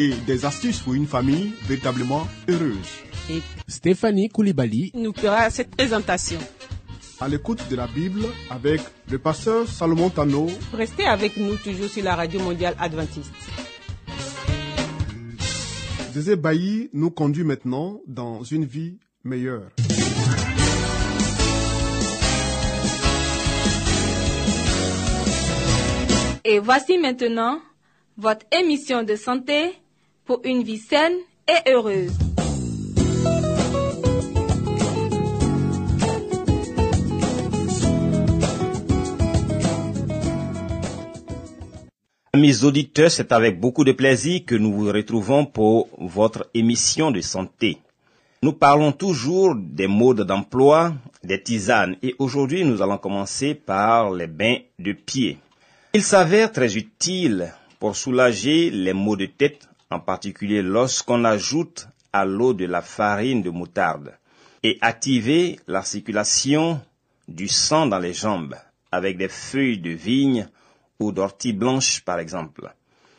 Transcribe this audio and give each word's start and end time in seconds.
et 0.00 0.14
des 0.26 0.46
astuces 0.46 0.78
pour 0.80 0.94
une 0.94 1.06
famille 1.06 1.52
véritablement 1.68 2.26
heureuse. 2.48 2.88
et 3.28 3.42
Stéphanie 3.68 4.30
Koulibaly, 4.30 4.92
nous 4.94 5.12
fera 5.12 5.50
cette 5.50 5.70
présentation. 5.76 6.38
À 7.20 7.28
l'écoute 7.28 7.60
de 7.68 7.76
la 7.76 7.86
Bible 7.86 8.22
avec 8.48 8.80
le 9.10 9.18
pasteur 9.18 9.68
Salomon 9.68 10.08
Tano 10.08 10.46
Restez 10.72 11.04
avec 11.04 11.36
nous 11.36 11.54
toujours 11.56 11.88
sur 11.90 12.02
la 12.02 12.16
radio 12.16 12.40
mondiale 12.40 12.74
adventiste. 12.80 13.30
Zézé 16.14 16.34
Bailly 16.36 16.88
nous 16.94 17.10
conduit 17.10 17.44
maintenant 17.44 18.00
dans 18.06 18.42
une 18.42 18.64
vie 18.64 18.96
meilleure. 19.22 19.68
Et 26.44 26.58
voici 26.58 26.96
maintenant 26.98 27.60
votre 28.16 28.46
émission 28.50 29.02
de 29.02 29.14
santé 29.14 29.72
une 30.44 30.62
vie 30.62 30.78
saine 30.78 31.16
et 31.48 31.70
heureuse. 31.70 32.12
Amis 42.32 42.64
auditeurs, 42.64 43.10
c'est 43.10 43.32
avec 43.32 43.58
beaucoup 43.58 43.82
de 43.84 43.90
plaisir 43.92 44.42
que 44.46 44.54
nous 44.54 44.72
vous 44.72 44.92
retrouvons 44.92 45.44
pour 45.46 45.88
votre 45.98 46.48
émission 46.54 47.10
de 47.10 47.20
santé. 47.20 47.78
Nous 48.42 48.52
parlons 48.52 48.92
toujours 48.92 49.54
des 49.56 49.88
modes 49.88 50.22
d'emploi, 50.22 50.94
des 51.24 51.42
tisanes, 51.42 51.96
et 52.02 52.14
aujourd'hui 52.18 52.64
nous 52.64 52.80
allons 52.80 52.98
commencer 52.98 53.54
par 53.54 54.12
les 54.12 54.28
bains 54.28 54.58
de 54.78 54.92
pied. 54.92 55.38
Il 55.92 56.02
s'avère 56.02 56.52
très 56.52 56.76
utile 56.76 57.52
pour 57.80 57.96
soulager 57.96 58.70
les 58.70 58.92
maux 58.92 59.16
de 59.16 59.26
tête, 59.26 59.68
en 59.90 60.00
particulier 60.00 60.62
lorsqu'on 60.62 61.24
ajoute 61.24 61.88
à 62.12 62.24
l'eau 62.24 62.54
de 62.54 62.64
la 62.66 62.82
farine 62.82 63.42
de 63.42 63.50
moutarde, 63.50 64.14
et 64.62 64.78
activer 64.80 65.58
la 65.66 65.82
circulation 65.82 66.80
du 67.28 67.48
sang 67.48 67.86
dans 67.86 67.98
les 67.98 68.12
jambes 68.12 68.56
avec 68.92 69.16
des 69.16 69.28
feuilles 69.28 69.78
de 69.78 69.90
vigne 69.90 70.48
ou 70.98 71.12
d'ortie 71.12 71.52
blanche 71.52 72.00
par 72.00 72.18
exemple. 72.18 72.72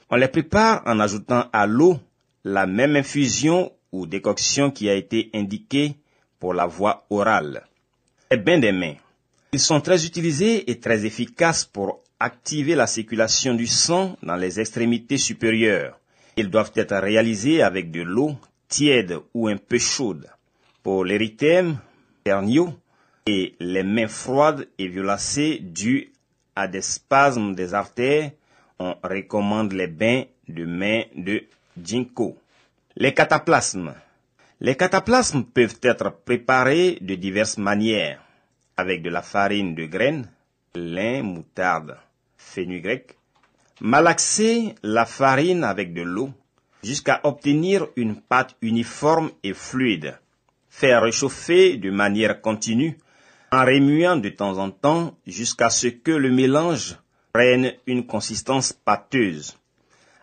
On 0.09 0.17
les 0.17 0.27
prépare 0.27 0.83
en 0.85 0.99
ajoutant 0.99 1.45
à 1.53 1.65
l'eau 1.65 1.99
la 2.43 2.67
même 2.67 2.95
infusion 2.95 3.71
ou 3.91 4.05
décoction 4.05 4.71
qui 4.71 4.89
a 4.89 4.93
été 4.95 5.29
indiquée 5.33 5.95
pour 6.39 6.53
la 6.53 6.65
voie 6.65 7.05
orale. 7.09 7.65
Les 8.29 8.37
bains 8.37 8.59
des 8.59 8.71
mains. 8.71 8.95
Ils 9.53 9.59
sont 9.59 9.81
très 9.81 10.05
utilisés 10.05 10.69
et 10.69 10.79
très 10.79 11.05
efficaces 11.05 11.65
pour 11.65 12.01
activer 12.19 12.75
la 12.75 12.87
circulation 12.87 13.53
du 13.53 13.67
sang 13.67 14.15
dans 14.21 14.35
les 14.35 14.59
extrémités 14.59 15.17
supérieures. 15.17 15.97
Ils 16.37 16.49
doivent 16.49 16.71
être 16.75 16.95
réalisés 16.97 17.61
avec 17.61 17.91
de 17.91 18.01
l'eau 18.01 18.35
tiède 18.67 19.17
ou 19.33 19.47
un 19.47 19.57
peu 19.57 19.77
chaude. 19.77 20.27
Pour 20.81 21.05
l'érythème, 21.05 21.77
herniaux 22.25 22.73
et 23.25 23.55
les 23.59 23.83
mains 23.83 24.07
froides 24.07 24.67
et 24.77 24.87
violacées 24.87 25.59
dues 25.61 26.11
à 26.55 26.67
des 26.67 26.81
spasmes 26.81 27.53
des 27.53 27.73
artères, 27.73 28.31
on 28.79 28.95
recommande 29.03 29.73
les 29.73 29.87
bains 29.87 30.23
de 30.47 30.65
main 30.65 31.03
de 31.15 31.43
ginkgo. 31.81 32.37
Les 32.95 33.13
cataplasmes. 33.13 33.93
Les 34.59 34.75
cataplasmes 34.75 35.43
peuvent 35.43 35.79
être 35.81 36.11
préparés 36.23 36.97
de 37.01 37.15
diverses 37.15 37.57
manières, 37.57 38.21
avec 38.77 39.01
de 39.01 39.09
la 39.09 39.21
farine 39.21 39.75
de 39.75 39.85
graines, 39.85 40.29
lin, 40.75 41.23
moutarde, 41.23 41.97
fenugrec. 42.37 43.17
Malaxer 43.83 44.75
la 44.83 45.07
farine 45.07 45.63
avec 45.63 45.91
de 45.95 46.03
l'eau 46.03 46.29
jusqu'à 46.83 47.19
obtenir 47.23 47.87
une 47.95 48.15
pâte 48.15 48.55
uniforme 48.61 49.31
et 49.41 49.55
fluide. 49.55 50.19
Faire 50.69 51.01
réchauffer 51.01 51.77
de 51.77 51.89
manière 51.89 52.41
continue 52.41 52.95
en 53.51 53.65
remuant 53.65 54.17
de 54.17 54.29
temps 54.29 54.59
en 54.59 54.69
temps 54.69 55.17
jusqu'à 55.25 55.71
ce 55.71 55.87
que 55.87 56.11
le 56.11 56.29
mélange 56.29 56.95
prenne 57.33 57.73
une 57.87 58.05
consistance 58.05 58.71
pâteuse. 58.71 59.57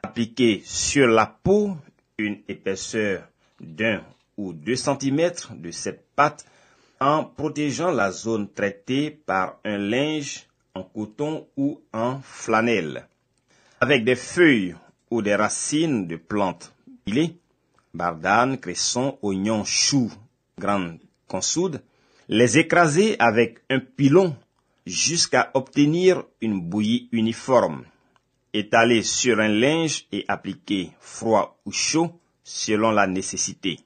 Appliquer 0.05 0.63
sur 0.65 1.09
la 1.09 1.27
peau 1.27 1.77
une 2.17 2.39
épaisseur 2.47 3.27
d'un 3.59 4.05
ou 4.37 4.53
deux 4.53 4.77
centimètres 4.77 5.53
de 5.57 5.73
cette 5.73 6.07
pâte 6.15 6.47
en 7.01 7.25
protégeant 7.25 7.91
la 7.91 8.13
zone 8.13 8.49
traitée 8.53 9.11
par 9.11 9.59
un 9.65 9.79
linge 9.79 10.47
en 10.77 10.85
coton 10.85 11.49
ou 11.57 11.81
en 11.93 12.21
flanelle. 12.23 13.09
Avec 13.81 14.05
des 14.05 14.17
feuilles 14.17 14.75
ou 15.11 15.23
des 15.23 15.37
racines 15.37 16.07
de 16.09 16.17
plantes 16.17 16.73
pilées, 17.05 17.37
bardane, 17.95 18.59
cresson, 18.59 19.17
oignon, 19.23 19.65
chou, 19.65 20.13
grande 20.59 20.99
consoude, 21.29 21.81
les 22.29 22.59
écraser 22.59 23.17
avec 23.21 23.61
un 23.71 23.79
pilon 23.79 24.37
jusqu'à 24.85 25.51
obtenir 25.55 26.25
une 26.41 26.61
bouillie 26.61 27.09
uniforme. 27.13 27.85
Étaler 28.53 29.03
sur 29.03 29.39
un 29.39 29.49
linge 29.49 30.07
et 30.11 30.25
appliquer 30.27 30.91
froid 30.99 31.57
ou 31.65 31.71
chaud 31.71 32.11
selon 32.43 32.91
la 32.91 33.07
nécessité. 33.07 33.79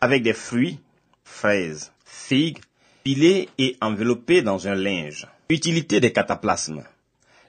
Avec 0.00 0.22
des 0.22 0.32
fruits, 0.32 0.78
fraises, 1.24 1.92
figues, 2.04 2.60
pilés 3.02 3.48
et 3.58 3.76
enveloppés 3.80 4.42
dans 4.42 4.66
un 4.66 4.76
linge. 4.76 5.26
Utilité 5.50 6.00
des 6.00 6.12
cataplasmes. 6.12 6.84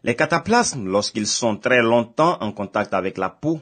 Les 0.03 0.15
cataplasmes, 0.15 0.87
lorsqu'ils 0.87 1.27
sont 1.27 1.57
très 1.57 1.81
longtemps 1.81 2.37
en 2.41 2.51
contact 2.51 2.93
avec 2.93 3.17
la 3.17 3.29
peau, 3.29 3.59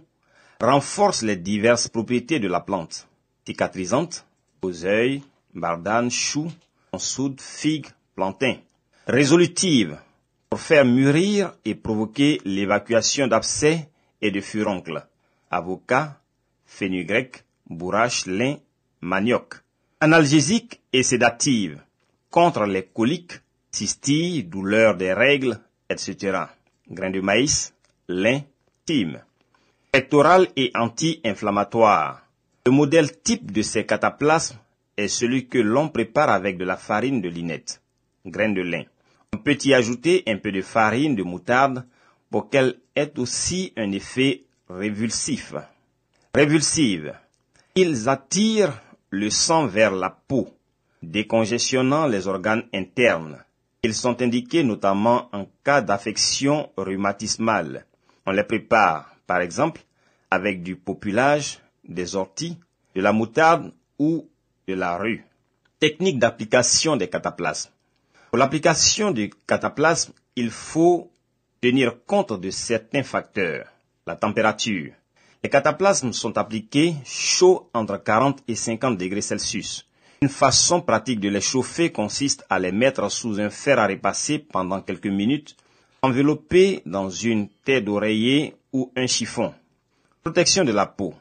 renforcent 0.59 1.23
les 1.23 1.35
diverses 1.35 1.87
propriétés 1.87 2.39
de 2.39 2.47
la 2.47 2.59
plante. 2.59 3.07
Cicatrisante, 3.45 4.25
œils, 4.83 5.21
bardane, 5.53 6.09
chou, 6.09 6.51
soude, 6.97 7.39
figue, 7.41 7.87
plantain. 8.15 8.57
Résolutive, 9.07 9.97
pour 10.49 10.59
faire 10.59 10.85
mûrir 10.85 11.53
et 11.65 11.75
provoquer 11.75 12.41
l'évacuation 12.45 13.27
d'abcès 13.27 13.89
et 14.21 14.31
de 14.31 14.41
furoncles. 14.41 15.05
Avocat, 15.51 16.19
fenugrec, 16.65 17.43
bourrache, 17.69 18.25
lin, 18.25 18.57
manioc. 19.01 19.55
Analgésique 19.99 20.81
et 20.91 21.03
sédative, 21.03 21.81
contre 22.29 22.65
les 22.65 22.83
coliques, 22.83 23.41
cystilles, 23.71 24.43
douleurs 24.43 24.95
des 24.95 25.13
règles, 25.13 25.59
etc. 25.89 26.43
Grains 26.89 27.11
de 27.11 27.21
maïs, 27.21 27.73
lin, 28.07 28.41
thym. 28.85 29.19
Pectoral 29.91 30.47
et 30.55 30.71
anti-inflammatoire. 30.75 32.21
Le 32.65 32.71
modèle 32.71 33.21
type 33.21 33.51
de 33.51 33.61
ces 33.61 33.85
cataplasmes 33.85 34.57
est 34.97 35.07
celui 35.07 35.47
que 35.47 35.57
l'on 35.57 35.89
prépare 35.89 36.29
avec 36.29 36.57
de 36.57 36.65
la 36.65 36.77
farine 36.77 37.21
de 37.21 37.29
linette, 37.29 37.81
graines 38.25 38.53
de 38.53 38.61
lin. 38.61 38.83
On 39.33 39.37
peut 39.37 39.57
y 39.63 39.73
ajouter 39.73 40.23
un 40.27 40.37
peu 40.37 40.51
de 40.51 40.61
farine 40.61 41.15
de 41.15 41.23
moutarde 41.23 41.85
pour 42.29 42.49
qu'elle 42.49 42.75
ait 42.95 43.13
aussi 43.17 43.73
un 43.77 43.91
effet 43.91 44.43
révulsif. 44.69 45.53
Révulsive. 46.33 47.13
Ils 47.75 48.09
attirent 48.09 48.81
le 49.09 49.29
sang 49.29 49.67
vers 49.67 49.91
la 49.91 50.09
peau, 50.09 50.49
décongestionnant 51.01 52.07
les 52.07 52.27
organes 52.27 52.63
internes. 52.73 53.43
Ils 53.85 53.93
sont 53.93 54.19
indiqués 54.23 54.63
notamment 54.63 55.29
en 55.31 55.45
cas 55.63 55.79
d'affection 55.79 56.71
rhumatismale. 56.75 57.85
On 58.25 58.31
les 58.31 58.43
prépare, 58.43 59.15
par 59.27 59.41
exemple, 59.41 59.81
avec 60.31 60.63
du 60.63 60.75
populage, 60.75 61.59
des 61.87 62.15
orties, 62.15 62.57
de 62.95 63.01
la 63.01 63.11
moutarde 63.11 63.71
ou 63.99 64.27
de 64.67 64.73
la 64.73 64.97
rue. 64.97 65.23
Technique 65.79 66.17
d'application 66.17 66.95
des 66.95 67.09
cataplasmes. 67.09 67.69
Pour 68.31 68.39
l'application 68.39 69.11
du 69.11 69.29
cataplasme, 69.45 70.13
il 70.35 70.49
faut 70.49 71.11
tenir 71.61 72.03
compte 72.07 72.41
de 72.41 72.49
certains 72.49 73.03
facteurs. 73.03 73.67
La 74.07 74.15
température. 74.15 74.93
Les 75.43 75.49
cataplasmes 75.51 76.11
sont 76.11 76.35
appliqués 76.39 76.95
chauds 77.05 77.69
entre 77.71 77.97
40 77.97 78.39
et 78.47 78.55
50 78.55 78.97
degrés 78.97 79.21
Celsius. 79.21 79.85
Une 80.25 80.31
façon 80.31 80.81
pratique 80.81 81.19
de 81.19 81.29
les 81.29 81.39
chauffer 81.39 81.91
consiste 81.91 82.47
à 82.49 82.57
les 82.57 82.71
mettre 82.71 83.11
sous 83.11 83.39
un 83.39 83.51
fer 83.51 83.77
à 83.77 83.85
repasser 83.85 84.39
pendant 84.39 84.81
quelques 84.81 85.05
minutes, 85.05 85.55
enveloppés 86.01 86.81
dans 86.87 87.11
une 87.11 87.47
tête 87.63 87.85
d'oreiller 87.85 88.55
ou 88.73 88.91
un 88.95 89.05
chiffon. 89.05 89.53
Protection 90.23 90.63
de 90.63 90.71
la 90.71 90.87
peau. 90.87 91.13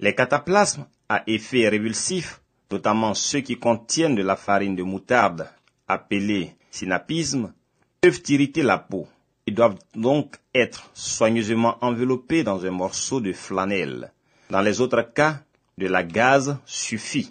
Les 0.00 0.12
cataplasmes 0.12 0.86
à 1.08 1.22
effet 1.28 1.68
révulsif, 1.68 2.40
notamment 2.72 3.14
ceux 3.14 3.42
qui 3.42 3.60
contiennent 3.60 4.16
de 4.16 4.24
la 4.24 4.34
farine 4.34 4.74
de 4.74 4.82
moutarde, 4.82 5.48
appelée 5.86 6.56
synapisme, 6.72 7.52
peuvent 8.00 8.22
irriter 8.26 8.64
la 8.64 8.78
peau 8.78 9.06
et 9.46 9.52
doivent 9.52 9.78
donc 9.94 10.34
être 10.52 10.90
soigneusement 10.94 11.78
enveloppés 11.80 12.42
dans 12.42 12.66
un 12.66 12.72
morceau 12.72 13.20
de 13.20 13.32
flanelle. 13.32 14.10
Dans 14.50 14.62
les 14.62 14.80
autres 14.80 15.02
cas, 15.14 15.42
de 15.78 15.86
la 15.86 16.02
gaze 16.02 16.58
suffit. 16.66 17.30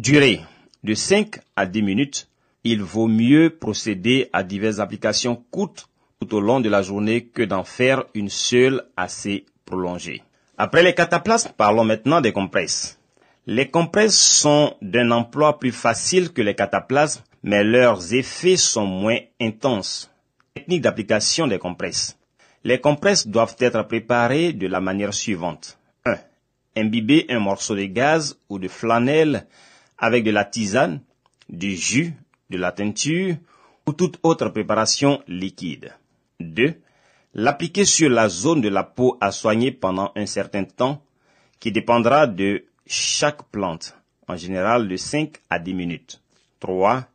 Durée 0.00 0.40
de 0.82 0.92
5 0.92 1.38
à 1.56 1.66
10 1.66 1.82
minutes. 1.82 2.28
Il 2.64 2.82
vaut 2.82 3.06
mieux 3.06 3.48
procéder 3.48 4.28
à 4.32 4.42
diverses 4.42 4.80
applications 4.80 5.42
courtes 5.50 5.88
tout 6.20 6.34
au 6.34 6.40
long 6.40 6.60
de 6.60 6.68
la 6.68 6.82
journée 6.82 7.26
que 7.26 7.42
d'en 7.42 7.64
faire 7.64 8.04
une 8.12 8.28
seule 8.28 8.84
assez 8.96 9.46
prolongée. 9.64 10.22
Après 10.58 10.82
les 10.82 10.94
cataplasmes, 10.94 11.52
parlons 11.56 11.84
maintenant 11.84 12.20
des 12.20 12.32
compresses. 12.32 12.98
Les 13.46 13.70
compresses 13.70 14.18
sont 14.18 14.74
d'un 14.82 15.10
emploi 15.10 15.58
plus 15.58 15.72
facile 15.72 16.32
que 16.32 16.42
les 16.42 16.54
cataplasmes, 16.54 17.22
mais 17.42 17.62
leurs 17.62 18.14
effets 18.14 18.56
sont 18.56 18.86
moins 18.86 19.18
intenses. 19.40 20.10
Technique 20.54 20.82
d'application 20.82 21.46
des 21.46 21.58
compresses. 21.58 22.18
Les 22.64 22.80
compresses 22.80 23.26
doivent 23.26 23.56
être 23.58 23.82
préparées 23.84 24.52
de 24.52 24.66
la 24.66 24.80
manière 24.80 25.14
suivante. 25.14 25.78
1. 26.04 26.18
Imbiber 26.76 27.26
un 27.28 27.38
morceau 27.38 27.76
de 27.76 27.84
gaz 27.84 28.36
ou 28.48 28.58
de 28.58 28.68
flanelle 28.68 29.46
avec 29.98 30.24
de 30.24 30.30
la 30.30 30.44
tisane, 30.44 31.00
du 31.48 31.76
jus, 31.76 32.14
de 32.50 32.58
la 32.58 32.72
teinture 32.72 33.36
ou 33.86 33.92
toute 33.92 34.18
autre 34.22 34.48
préparation 34.48 35.22
liquide. 35.28 35.92
2. 36.40 36.74
L'appliquer 37.34 37.84
sur 37.84 38.08
la 38.08 38.28
zone 38.28 38.60
de 38.60 38.68
la 38.68 38.84
peau 38.84 39.18
à 39.20 39.32
soigner 39.32 39.72
pendant 39.72 40.12
un 40.14 40.26
certain 40.26 40.64
temps 40.64 41.02
qui 41.58 41.72
dépendra 41.72 42.26
de 42.26 42.64
chaque 42.86 43.42
plante, 43.50 43.96
en 44.28 44.36
général 44.36 44.88
de 44.88 44.96
5 44.96 45.32
à 45.50 45.58
10 45.58 45.74
minutes. 45.74 46.20
3. 46.60 47.06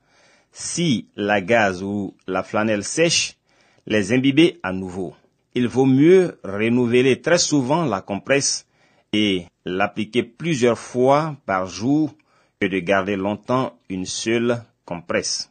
Si 0.52 1.08
la 1.16 1.42
gaze 1.42 1.84
ou 1.84 2.16
la 2.28 2.44
flanelle 2.44 2.84
sèche, 2.84 3.38
les 3.86 4.14
imbiber 4.14 4.60
à 4.64 4.72
nouveau. 4.72 5.16
Il 5.56 5.68
vaut 5.68 5.86
mieux 5.86 6.40
renouveler 6.44 7.22
très 7.22 7.38
souvent 7.38 7.86
la 7.86 8.02
compresse 8.02 8.68
et 9.14 9.46
l'appliquer 9.66 10.24
plusieurs 10.24 10.78
fois 10.78 11.36
par 11.46 11.66
jour 11.66 12.14
que 12.60 12.68
de 12.68 12.80
garder 12.82 13.16
longtemps 13.16 13.80
une 13.88 14.06
seule 14.06 14.62
compresse. 14.84 15.50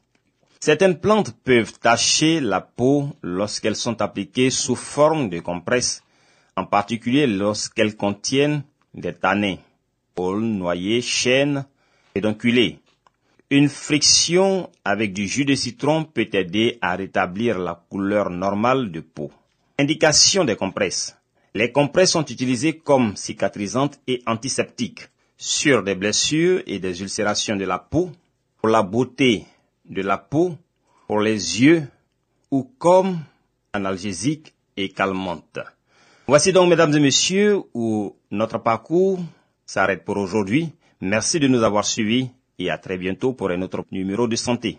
Certaines 0.60 1.00
plantes 1.00 1.34
peuvent 1.42 1.72
tacher 1.78 2.38
la 2.40 2.60
peau 2.60 3.08
lorsqu'elles 3.22 3.76
sont 3.76 4.02
appliquées 4.02 4.50
sous 4.50 4.76
forme 4.76 5.30
de 5.30 5.40
compresse, 5.40 6.02
en 6.54 6.66
particulier 6.66 7.26
lorsqu'elles 7.26 7.96
contiennent 7.96 8.62
des 8.92 9.14
tanins, 9.14 9.56
aulnes, 10.16 10.58
noyers, 10.58 11.00
chênes, 11.00 11.64
pédonculés. 12.12 12.78
Une 13.48 13.70
friction 13.70 14.68
avec 14.84 15.14
du 15.14 15.26
jus 15.26 15.46
de 15.46 15.54
citron 15.54 16.04
peut 16.04 16.28
aider 16.34 16.76
à 16.82 16.94
rétablir 16.94 17.58
la 17.58 17.82
couleur 17.88 18.28
normale 18.28 18.92
de 18.92 19.00
peau. 19.00 19.30
Indication 19.78 20.44
des 20.44 20.56
compresses. 20.56 21.16
Les 21.54 21.72
compresses 21.72 22.10
sont 22.10 22.26
utilisées 22.26 22.76
comme 22.76 23.16
cicatrisantes 23.16 23.98
et 24.06 24.20
antiseptiques 24.26 25.08
sur 25.38 25.84
des 25.84 25.94
blessures 25.94 26.62
et 26.66 26.80
des 26.80 27.00
ulcérations 27.00 27.56
de 27.56 27.64
la 27.64 27.78
peau, 27.78 28.10
pour 28.58 28.68
la 28.68 28.82
beauté 28.82 29.46
de 29.88 30.02
la 30.02 30.18
peau, 30.18 30.56
pour 31.06 31.20
les 31.20 31.62
yeux 31.62 31.84
ou 32.50 32.64
comme 32.78 33.20
analgésique 33.72 34.52
et 34.76 34.88
calmante. 34.88 35.60
Voici 36.26 36.52
donc, 36.52 36.68
mesdames 36.68 36.94
et 36.94 37.00
messieurs, 37.00 37.62
où 37.72 38.16
notre 38.32 38.58
parcours 38.58 39.20
s'arrête 39.64 40.04
pour 40.04 40.16
aujourd'hui. 40.16 40.72
Merci 41.00 41.38
de 41.38 41.46
nous 41.46 41.62
avoir 41.62 41.84
suivis 41.84 42.28
et 42.58 42.70
à 42.70 42.78
très 42.78 42.98
bientôt 42.98 43.32
pour 43.32 43.50
un 43.50 43.62
autre 43.62 43.84
numéro 43.92 44.26
de 44.26 44.36
santé. 44.36 44.78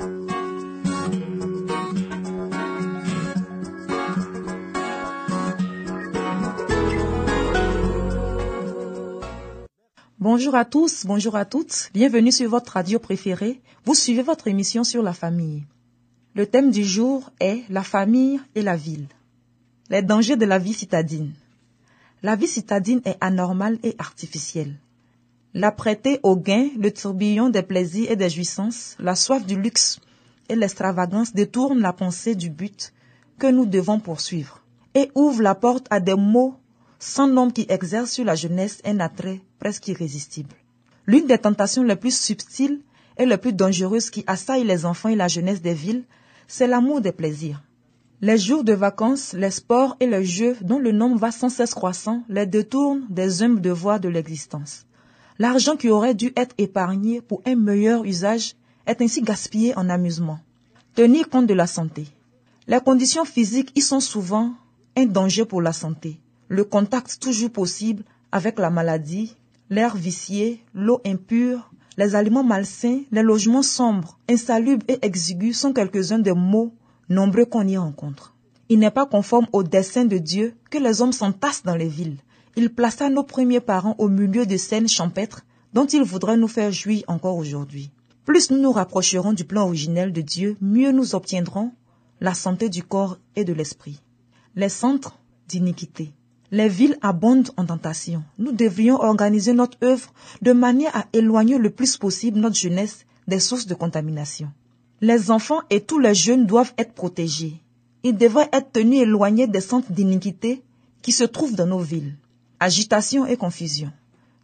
Bonjour 10.21 10.53
à 10.53 10.65
tous, 10.65 11.07
bonjour 11.07 11.35
à 11.35 11.45
toutes, 11.45 11.89
bienvenue 11.95 12.31
sur 12.31 12.47
votre 12.47 12.73
radio 12.73 12.99
préférée. 12.99 13.59
Vous 13.85 13.95
suivez 13.95 14.21
votre 14.21 14.47
émission 14.47 14.83
sur 14.83 15.01
la 15.01 15.13
famille. 15.13 15.63
Le 16.35 16.45
thème 16.45 16.69
du 16.69 16.83
jour 16.83 17.31
est 17.39 17.63
la 17.69 17.81
famille 17.81 18.39
et 18.53 18.61
la 18.61 18.75
ville. 18.75 19.07
Les 19.89 20.03
dangers 20.03 20.35
de 20.35 20.45
la 20.45 20.59
vie 20.59 20.75
citadine. 20.75 21.33
La 22.21 22.35
vie 22.35 22.47
citadine 22.47 23.01
est 23.03 23.17
anormale 23.19 23.79
et 23.81 23.95
artificielle. 23.97 24.75
La 25.55 25.71
prêter 25.71 26.19
au 26.21 26.35
gain, 26.35 26.67
le 26.77 26.91
tourbillon 26.91 27.49
des 27.49 27.63
plaisirs 27.63 28.11
et 28.11 28.15
des 28.15 28.29
jouissances, 28.29 28.95
la 28.99 29.15
soif 29.15 29.43
du 29.43 29.59
luxe 29.59 29.99
et 30.49 30.55
l'extravagance 30.55 31.33
détournent 31.33 31.81
la 31.81 31.93
pensée 31.93 32.35
du 32.35 32.51
but 32.51 32.93
que 33.39 33.47
nous 33.47 33.65
devons 33.65 33.99
poursuivre 33.99 34.61
et 34.93 35.09
ouvrent 35.15 35.41
la 35.41 35.55
porte 35.55 35.87
à 35.89 35.99
des 35.99 36.13
maux 36.13 36.60
sans 37.01 37.27
nombre 37.27 37.51
qui 37.51 37.65
exercent 37.67 38.11
sur 38.11 38.23
la 38.23 38.35
jeunesse 38.35 38.79
un 38.85 38.99
attrait 38.99 39.41
presque 39.59 39.87
irrésistible. 39.87 40.55
L'une 41.07 41.25
des 41.25 41.39
tentations 41.39 41.83
les 41.83 41.95
plus 41.95 42.15
subtiles 42.15 42.79
et 43.17 43.25
les 43.25 43.37
plus 43.37 43.53
dangereuses 43.53 44.11
qui 44.11 44.23
assaillent 44.27 44.63
les 44.63 44.85
enfants 44.85 45.09
et 45.09 45.15
la 45.15 45.27
jeunesse 45.27 45.63
des 45.63 45.73
villes, 45.73 46.03
c'est 46.47 46.67
l'amour 46.67 47.01
des 47.01 47.11
plaisirs. 47.11 47.61
Les 48.21 48.37
jours 48.37 48.63
de 48.63 48.73
vacances, 48.73 49.33
les 49.33 49.49
sports 49.49 49.97
et 49.99 50.05
les 50.05 50.23
jeux 50.23 50.55
dont 50.61 50.77
le 50.77 50.91
nombre 50.91 51.17
va 51.17 51.31
sans 51.31 51.49
cesse 51.49 51.73
croissant 51.73 52.21
les 52.29 52.45
détournent 52.45 53.07
des 53.09 53.41
humbles 53.41 53.61
devoirs 53.61 53.99
de 53.99 54.09
l'existence. 54.09 54.85
L'argent 55.39 55.75
qui 55.75 55.89
aurait 55.89 56.13
dû 56.13 56.31
être 56.35 56.53
épargné 56.59 57.19
pour 57.19 57.41
un 57.47 57.55
meilleur 57.55 58.05
usage 58.05 58.53
est 58.85 59.01
ainsi 59.01 59.23
gaspillé 59.23 59.75
en 59.75 59.89
amusement. 59.89 60.39
Tenir 60.93 61.29
compte 61.29 61.47
de 61.47 61.55
la 61.55 61.65
santé. 61.65 62.05
Les 62.67 62.79
conditions 62.79 63.25
physiques 63.25 63.71
y 63.75 63.81
sont 63.81 64.01
souvent 64.01 64.53
un 64.95 65.05
danger 65.05 65.45
pour 65.45 65.63
la 65.63 65.73
santé. 65.73 66.19
Le 66.53 66.65
contact 66.65 67.17
toujours 67.21 67.49
possible 67.49 68.03
avec 68.33 68.59
la 68.59 68.69
maladie, 68.69 69.37
l'air 69.69 69.95
vicié, 69.95 70.61
l'eau 70.73 70.99
impure, 71.05 71.71
les 71.95 72.13
aliments 72.13 72.43
malsains, 72.43 73.03
les 73.13 73.21
logements 73.21 73.61
sombres, 73.63 74.19
insalubres 74.29 74.83
et 74.89 74.99
exigus 75.01 75.57
sont 75.57 75.71
quelques-uns 75.71 76.19
des 76.19 76.33
mots 76.33 76.73
nombreux 77.07 77.45
qu'on 77.45 77.65
y 77.65 77.77
rencontre. 77.77 78.35
Il 78.67 78.79
n'est 78.79 78.91
pas 78.91 79.05
conforme 79.05 79.47
au 79.53 79.63
dessein 79.63 80.03
de 80.03 80.17
Dieu 80.17 80.53
que 80.69 80.77
les 80.77 81.01
hommes 81.01 81.13
s'entassent 81.13 81.63
dans 81.63 81.77
les 81.77 81.87
villes. 81.87 82.17
Il 82.57 82.69
plaça 82.69 83.09
nos 83.09 83.23
premiers 83.23 83.61
parents 83.61 83.95
au 83.97 84.09
milieu 84.09 84.45
de 84.45 84.57
scènes 84.57 84.89
champêtres 84.89 85.45
dont 85.71 85.85
il 85.85 86.03
voudrait 86.03 86.35
nous 86.35 86.49
faire 86.49 86.73
jouir 86.73 87.05
encore 87.07 87.37
aujourd'hui. 87.37 87.91
Plus 88.25 88.51
nous 88.51 88.59
nous 88.59 88.73
rapprocherons 88.73 89.31
du 89.31 89.45
plan 89.45 89.63
originel 89.67 90.11
de 90.11 90.19
Dieu, 90.19 90.57
mieux 90.59 90.91
nous 90.91 91.15
obtiendrons 91.15 91.71
la 92.19 92.33
santé 92.33 92.67
du 92.67 92.83
corps 92.83 93.17
et 93.37 93.45
de 93.45 93.53
l'esprit. 93.53 94.01
Les 94.57 94.67
centres 94.67 95.17
d'iniquité. 95.47 96.11
Les 96.53 96.67
villes 96.67 96.97
abondent 97.01 97.49
en 97.55 97.65
tentation. 97.65 98.23
Nous 98.37 98.51
devrions 98.51 98.99
organiser 98.99 99.53
notre 99.53 99.77
œuvre 99.83 100.11
de 100.41 100.51
manière 100.51 100.93
à 100.95 101.05
éloigner 101.13 101.57
le 101.57 101.69
plus 101.69 101.95
possible 101.95 102.39
notre 102.39 102.57
jeunesse 102.57 103.05
des 103.27 103.39
sources 103.39 103.67
de 103.67 103.73
contamination. 103.73 104.51
Les 104.99 105.31
enfants 105.31 105.61
et 105.69 105.79
tous 105.79 105.97
les 105.97 106.13
jeunes 106.13 106.45
doivent 106.45 106.73
être 106.77 106.93
protégés. 106.93 107.55
Ils 108.03 108.17
devraient 108.17 108.49
être 108.51 108.73
tenus 108.73 109.01
éloignés 109.01 109.47
des 109.47 109.61
centres 109.61 109.93
d'iniquité 109.93 110.61
qui 111.01 111.13
se 111.13 111.23
trouvent 111.23 111.55
dans 111.55 111.67
nos 111.67 111.79
villes. 111.79 112.15
Agitation 112.59 113.25
et 113.25 113.37
confusion. 113.37 113.91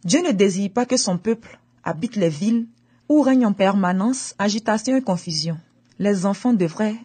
Dieu 0.02 0.22
ne 0.26 0.32
désire 0.32 0.70
pas 0.70 0.86
que 0.86 0.96
son 0.96 1.18
peuple 1.18 1.58
habite 1.84 2.16
les 2.16 2.30
villes 2.30 2.66
où 3.10 3.20
règne 3.20 3.44
en 3.44 3.52
permanence 3.52 4.34
agitation 4.38 4.96
et 4.96 5.02
confusion. 5.02 5.58
Les 5.98 6.24
enfants 6.24 6.54
devraient 6.54 6.96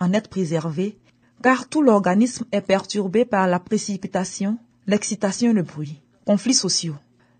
en 0.00 0.12
être 0.12 0.28
préservés 0.28 0.98
car 1.42 1.68
tout 1.68 1.82
l'organisme 1.82 2.44
est 2.52 2.60
perturbé 2.60 3.24
par 3.24 3.46
la 3.46 3.58
précipitation, 3.58 4.58
l'excitation 4.86 5.50
et 5.50 5.54
le 5.54 5.62
bruit. 5.62 6.00
Conflits 6.26 6.54
sociaux. 6.54 6.96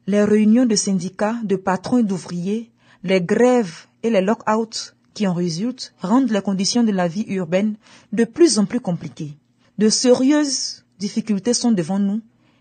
Les 0.06 0.24
réunions 0.24 0.66
de 0.66 0.74
syndicats, 0.74 1.36
de 1.44 1.56
patrons 1.56 1.98
et 1.98 2.02
d'ouvriers, 2.02 2.70
les 3.04 3.20
grèves 3.20 3.86
et 4.02 4.10
les 4.10 4.22
lock-outs 4.22 4.94
qui 5.14 5.26
en 5.26 5.34
résultent 5.34 5.92
rendent 6.00 6.30
les 6.30 6.40
conditions 6.40 6.82
de 6.82 6.92
la 6.92 7.08
vie 7.08 7.26
urbaine 7.28 7.76
de 8.12 8.24
plus 8.24 8.58
en 8.58 8.64
plus 8.64 8.80
compliquées. 8.80 9.36
De 9.78 9.88
sérieuses 9.88 10.84
difficultés 10.98 11.54
sont 11.54 11.72
devant 11.72 11.98
nous 11.98 12.20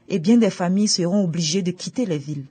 et 0.09 0.19
bien 0.19 0.37
des 0.37 0.49
familles 0.49 0.87
seront 0.87 1.23
obligées 1.23 1.61
de 1.61 1.71
quitter 1.71 2.05
les 2.05 2.17
villes. 2.17 2.45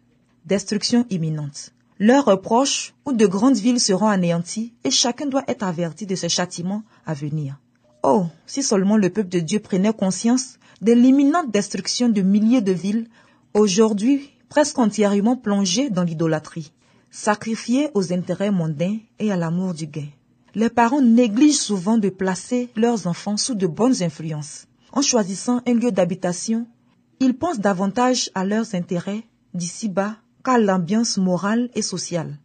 Destruction 0.47 1.05
imminente. 1.11 1.73
Leurs 1.99 2.25
reproches 2.25 2.95
ou 3.05 3.13
de 3.13 3.27
grandes 3.27 3.57
villes 3.57 3.81
seront 3.81 4.07
anéanties 4.07 4.73
et 4.85 4.91
chacun 4.91 5.27
doit 5.27 5.45
être 5.49 5.65
averti 5.65 6.07
de 6.07 6.15
ce 6.15 6.29
châtiment 6.29 6.85
à 7.05 7.13
venir. 7.13 7.59
Oh, 8.03 8.27
si 8.47 8.63
seulement 8.63 8.97
le 8.97 9.11
peuple 9.11 9.29
de 9.29 9.41
Dieu 9.41 9.59
prenait 9.59 9.93
conscience 9.93 10.59
de 10.81 10.93
l'imminente 10.93 11.51
destruction 11.51 12.09
de 12.09 12.23
milliers 12.23 12.61
de 12.61 12.73
villes, 12.73 13.09
aujourd'hui 13.55 14.31
presque 14.49 14.79
entièrement 14.79 15.37
plongées 15.37 15.91
dans 15.91 16.05
l'idolâtrie, 16.05 16.73
sacrifiées 17.11 17.91
aux 17.95 18.13
intérêts 18.13 18.51
mondains 18.51 18.99
et 19.19 19.33
à 19.33 19.37
l'amour 19.37 19.75
du 19.75 19.87
gain. 19.87 20.09
Les 20.55 20.71
parents 20.71 21.03
négligent 21.03 21.59
souvent 21.59 21.99
de 21.99 22.09
placer 22.09 22.71
leurs 22.77 23.07
enfants 23.07 23.37
sous 23.37 23.55
de 23.55 23.67
bonnes 23.67 24.03
influences. 24.03 24.67
En 24.93 25.03
choisissant 25.03 25.61
un 25.67 25.75
lieu 25.75 25.93
d'habitation, 25.93 26.67
ils 27.21 27.37
pensent 27.37 27.61
davantage 27.61 28.31
à 28.35 28.45
leurs 28.45 28.75
intérêts 28.75 29.25
d'ici-bas 29.55 30.17
qu'à 30.45 30.59
l'ambiance 30.59 31.19
morale 31.19 31.69
et 31.75 31.83
sociale. 31.83 32.39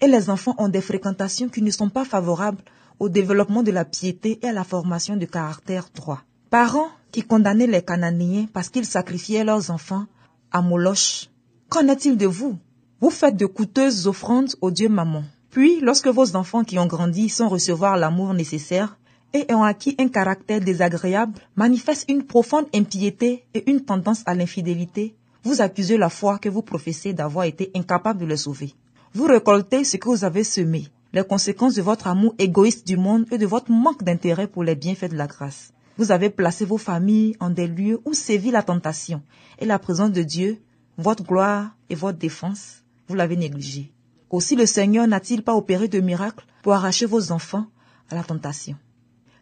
Et 0.00 0.06
les 0.06 0.30
enfants 0.30 0.54
ont 0.58 0.68
des 0.68 0.80
fréquentations 0.80 1.48
qui 1.48 1.62
ne 1.62 1.70
sont 1.70 1.90
pas 1.90 2.04
favorables 2.04 2.62
au 2.98 3.08
développement 3.08 3.62
de 3.62 3.72
la 3.72 3.84
piété 3.84 4.38
et 4.42 4.48
à 4.48 4.52
la 4.52 4.64
formation 4.64 5.16
de 5.16 5.26
caractère 5.26 5.88
droit. 5.94 6.22
Parents 6.50 6.88
qui 7.12 7.22
condamnaient 7.22 7.66
les 7.66 7.82
Cananéens 7.82 8.46
parce 8.52 8.68
qu'ils 8.68 8.86
sacrifiaient 8.86 9.44
leurs 9.44 9.70
enfants 9.70 10.06
à 10.52 10.62
Moloch. 10.62 11.30
Qu'en 11.68 11.88
est-il 11.88 12.16
de 12.16 12.26
vous? 12.26 12.58
Vous 13.00 13.10
faites 13.10 13.36
de 13.36 13.46
coûteuses 13.46 14.06
offrandes 14.06 14.54
au 14.60 14.70
dieu 14.70 14.88
Mammon. 14.88 15.24
Puis, 15.50 15.80
lorsque 15.80 16.08
vos 16.08 16.36
enfants 16.36 16.64
qui 16.64 16.78
ont 16.78 16.86
grandi 16.86 17.28
sans 17.28 17.48
recevoir 17.48 17.96
l'amour 17.96 18.34
nécessaire 18.34 18.98
et 19.32 19.52
ont 19.52 19.62
acquis 19.62 19.94
un 19.98 20.08
caractère 20.08 20.60
désagréable, 20.60 21.38
manifestent 21.56 22.10
une 22.10 22.24
profonde 22.24 22.66
impiété 22.74 23.44
et 23.54 23.70
une 23.70 23.84
tendance 23.84 24.22
à 24.26 24.34
l'infidélité, 24.34 25.14
vous 25.42 25.60
accusez 25.60 25.96
la 25.96 26.10
foi 26.10 26.38
que 26.38 26.48
vous 26.48 26.62
professez 26.62 27.12
d'avoir 27.12 27.44
été 27.44 27.70
incapable 27.74 28.20
de 28.20 28.26
les 28.26 28.36
sauver. 28.36 28.74
Vous 29.14 29.24
récoltez 29.24 29.84
ce 29.84 29.96
que 29.96 30.08
vous 30.08 30.24
avez 30.24 30.44
semé, 30.44 30.88
les 31.16 31.24
conséquences 31.24 31.76
de 31.76 31.80
votre 31.80 32.08
amour 32.08 32.34
égoïste 32.38 32.86
du 32.86 32.98
monde 32.98 33.24
et 33.30 33.38
de 33.38 33.46
votre 33.46 33.70
manque 33.70 34.04
d'intérêt 34.04 34.46
pour 34.46 34.62
les 34.62 34.74
bienfaits 34.74 35.10
de 35.12 35.16
la 35.16 35.26
grâce. 35.26 35.72
Vous 35.96 36.12
avez 36.12 36.28
placé 36.28 36.66
vos 36.66 36.76
familles 36.76 37.34
en 37.40 37.48
des 37.48 37.66
lieux 37.66 38.00
où 38.04 38.12
sévit 38.12 38.50
la 38.50 38.62
tentation 38.62 39.22
et 39.58 39.64
la 39.64 39.78
présence 39.78 40.12
de 40.12 40.22
Dieu, 40.22 40.58
votre 40.98 41.24
gloire 41.24 41.74
et 41.88 41.94
votre 41.94 42.18
défense, 42.18 42.82
vous 43.08 43.14
l'avez 43.14 43.36
négligé. 43.36 43.94
Aussi 44.28 44.56
le 44.56 44.66
Seigneur 44.66 45.06
n'a-t-il 45.06 45.42
pas 45.42 45.54
opéré 45.54 45.88
de 45.88 46.00
miracle 46.00 46.44
pour 46.62 46.74
arracher 46.74 47.06
vos 47.06 47.32
enfants 47.32 47.64
à 48.10 48.14
la 48.14 48.22
tentation. 48.22 48.76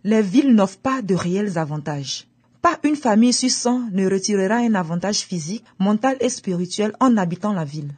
Les 0.04 0.22
villes 0.22 0.54
n'offrent 0.54 0.78
pas 0.78 1.02
de 1.02 1.16
réels 1.16 1.58
avantages. 1.58 2.28
Pas 2.62 2.78
une 2.84 2.94
famille 2.94 3.32
sur 3.32 3.50
cent 3.50 3.80
ne 3.90 4.08
retirera 4.08 4.58
un 4.58 4.76
avantage 4.76 5.22
physique, 5.22 5.64
mental 5.80 6.16
et 6.20 6.28
spirituel 6.28 6.92
en 7.00 7.16
habitant 7.16 7.52
la 7.52 7.64
ville. 7.64 7.94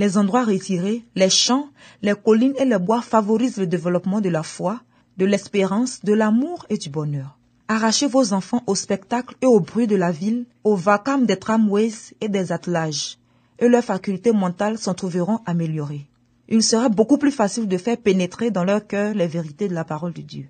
Les 0.00 0.16
endroits 0.16 0.46
retirés, 0.46 1.04
les 1.14 1.28
champs, 1.28 1.68
les 2.00 2.14
collines 2.14 2.54
et 2.58 2.64
les 2.64 2.78
bois 2.78 3.02
favorisent 3.02 3.58
le 3.58 3.66
développement 3.66 4.22
de 4.22 4.30
la 4.30 4.42
foi, 4.42 4.80
de 5.18 5.26
l'espérance, 5.26 6.00
de 6.02 6.14
l'amour 6.14 6.64
et 6.70 6.78
du 6.78 6.88
bonheur. 6.88 7.36
Arrachez 7.68 8.06
vos 8.06 8.32
enfants 8.32 8.62
au 8.66 8.74
spectacle 8.74 9.34
et 9.42 9.46
au 9.46 9.60
bruit 9.60 9.86
de 9.86 9.96
la 9.96 10.10
ville, 10.10 10.46
au 10.64 10.74
vacarme 10.74 11.26
des 11.26 11.36
tramways 11.36 12.14
et 12.22 12.30
des 12.30 12.50
attelages, 12.50 13.18
et 13.58 13.68
leurs 13.68 13.84
facultés 13.84 14.32
mentales 14.32 14.78
s'en 14.78 14.94
trouveront 14.94 15.40
améliorées. 15.44 16.06
Il 16.48 16.62
sera 16.62 16.88
beaucoup 16.88 17.18
plus 17.18 17.30
facile 17.30 17.68
de 17.68 17.76
faire 17.76 17.98
pénétrer 17.98 18.50
dans 18.50 18.64
leur 18.64 18.86
cœur 18.86 19.12
les 19.12 19.26
vérités 19.26 19.68
de 19.68 19.74
la 19.74 19.84
parole 19.84 20.14
de 20.14 20.22
Dieu. 20.22 20.48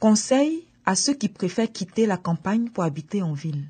Conseil 0.00 0.66
à 0.84 0.96
ceux 0.96 1.14
qui 1.14 1.28
préfèrent 1.28 1.70
quitter 1.70 2.06
la 2.06 2.16
campagne 2.16 2.70
pour 2.70 2.82
habiter 2.82 3.22
en 3.22 3.34
ville. 3.34 3.68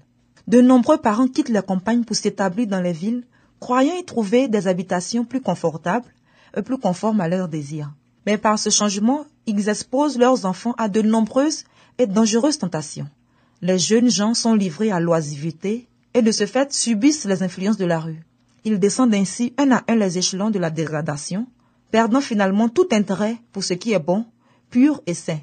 De 0.48 0.62
nombreux 0.62 0.96
parents 0.96 1.28
quittent 1.28 1.50
la 1.50 1.60
campagne 1.60 2.04
pour 2.04 2.16
s'établir 2.16 2.68
dans 2.68 2.80
les 2.80 2.94
villes, 2.94 3.24
croyant 3.64 3.96
y 3.96 4.04
trouver 4.04 4.46
des 4.46 4.68
habitations 4.68 5.24
plus 5.24 5.40
confortables 5.40 6.12
et 6.54 6.60
plus 6.60 6.76
conformes 6.76 7.22
à 7.22 7.28
leurs 7.28 7.48
désirs. 7.48 7.94
Mais 8.26 8.36
par 8.36 8.58
ce 8.58 8.68
changement, 8.68 9.24
ils 9.46 9.70
exposent 9.70 10.18
leurs 10.18 10.44
enfants 10.44 10.74
à 10.76 10.86
de 10.90 11.00
nombreuses 11.00 11.64
et 11.96 12.06
dangereuses 12.06 12.58
tentations. 12.58 13.08
Les 13.62 13.78
jeunes 13.78 14.10
gens 14.10 14.34
sont 14.34 14.52
livrés 14.54 14.92
à 14.92 15.00
l'oisiveté 15.00 15.88
et 16.12 16.20
de 16.20 16.30
ce 16.30 16.44
fait 16.44 16.74
subissent 16.74 17.24
les 17.24 17.42
influences 17.42 17.78
de 17.78 17.86
la 17.86 18.00
rue. 18.00 18.22
Ils 18.64 18.78
descendent 18.78 19.14
ainsi 19.14 19.54
un 19.56 19.72
à 19.72 19.82
un 19.88 19.96
les 19.96 20.18
échelons 20.18 20.50
de 20.50 20.58
la 20.58 20.68
dégradation, 20.68 21.46
perdant 21.90 22.20
finalement 22.20 22.68
tout 22.68 22.88
intérêt 22.92 23.38
pour 23.50 23.64
ce 23.64 23.72
qui 23.72 23.94
est 23.94 24.06
bon, 24.10 24.26
pur 24.68 25.00
et 25.06 25.14
sain. 25.14 25.40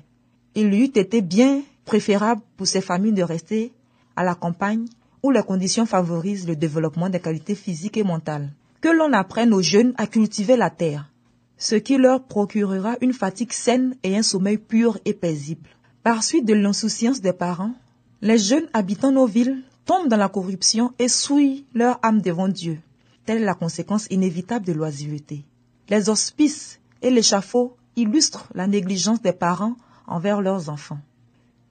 Il 0.54 0.72
eût 0.76 0.94
été 0.94 1.22
bien 1.22 1.64
préférable 1.86 2.44
pour 2.56 2.68
ces 2.68 2.82
familles 2.82 3.14
de 3.14 3.24
rester 3.24 3.74
à 4.16 4.24
la 4.24 4.36
campagne 4.36 4.86
où 5.24 5.32
les 5.32 5.44
conditions 5.44 5.86
favorisent 5.86 6.48
le 6.48 6.56
développement 6.56 7.10
des 7.10 7.20
qualités 7.20 7.56
physiques 7.56 7.98
et 7.98 8.04
mentales. 8.04 8.52
Que 8.82 8.90
l'on 8.90 9.14
apprenne 9.14 9.54
aux 9.54 9.62
jeunes 9.62 9.94
à 9.98 10.08
cultiver 10.08 10.58
la 10.58 10.72
terre, 10.72 11.12
ce 11.58 11.76
qui 11.76 11.98
leur 11.98 12.24
procurera 12.24 12.96
une 13.02 13.14
fatigue 13.14 13.52
saine 13.52 13.96
et 14.02 14.18
un 14.18 14.24
sommeil 14.24 14.58
pur 14.58 14.98
et 15.06 15.14
paisible. 15.14 15.70
Par 16.02 16.24
suite 16.24 16.46
de 16.46 16.56
l'insouciance 16.56 17.22
des 17.22 17.34
parents, 17.34 17.76
les 18.22 18.40
jeunes 18.40 18.68
habitant 18.74 19.12
nos 19.12 19.28
villes 19.28 19.62
tombent 19.86 20.08
dans 20.08 20.18
la 20.18 20.30
corruption 20.30 20.94
et 20.98 21.08
souillent 21.08 21.66
leur 21.76 22.00
âme 22.02 22.22
devant 22.22 22.48
Dieu. 22.48 22.80
Telle 23.26 23.44
est 23.44 23.46
la 23.46 23.54
conséquence 23.54 24.08
inévitable 24.10 24.66
de 24.66 24.74
l'oisiveté. 24.74 25.44
Les 25.90 26.10
hospices 26.10 26.80
et 27.04 27.12
l'échafaud 27.12 27.76
illustrent 27.96 28.48
la 28.56 28.66
négligence 28.66 29.22
des 29.22 29.32
parents 29.32 29.76
envers 30.08 30.42
leurs 30.42 30.70
enfants. 30.70 31.00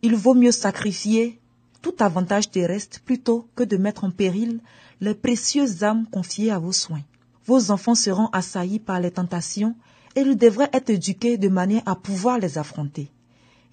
Il 0.02 0.14
vaut 0.14 0.34
mieux 0.34 0.52
sacrifier 0.52 1.39
tout 1.82 1.94
avantage 2.00 2.50
terrestre 2.50 3.00
plutôt 3.00 3.48
que 3.54 3.64
de 3.64 3.76
mettre 3.76 4.04
en 4.04 4.10
péril 4.10 4.60
les 5.00 5.14
précieuses 5.14 5.82
âmes 5.82 6.06
confiées 6.10 6.50
à 6.50 6.58
vos 6.58 6.72
soins. 6.72 7.02
Vos 7.46 7.70
enfants 7.70 7.94
seront 7.94 8.28
assaillis 8.32 8.80
par 8.80 9.00
les 9.00 9.10
tentations 9.10 9.74
et 10.16 10.20
ils 10.20 10.36
devraient 10.36 10.70
être 10.72 10.90
éduqués 10.90 11.38
de 11.38 11.48
manière 11.48 11.82
à 11.86 11.96
pouvoir 11.96 12.38
les 12.38 12.58
affronter 12.58 13.10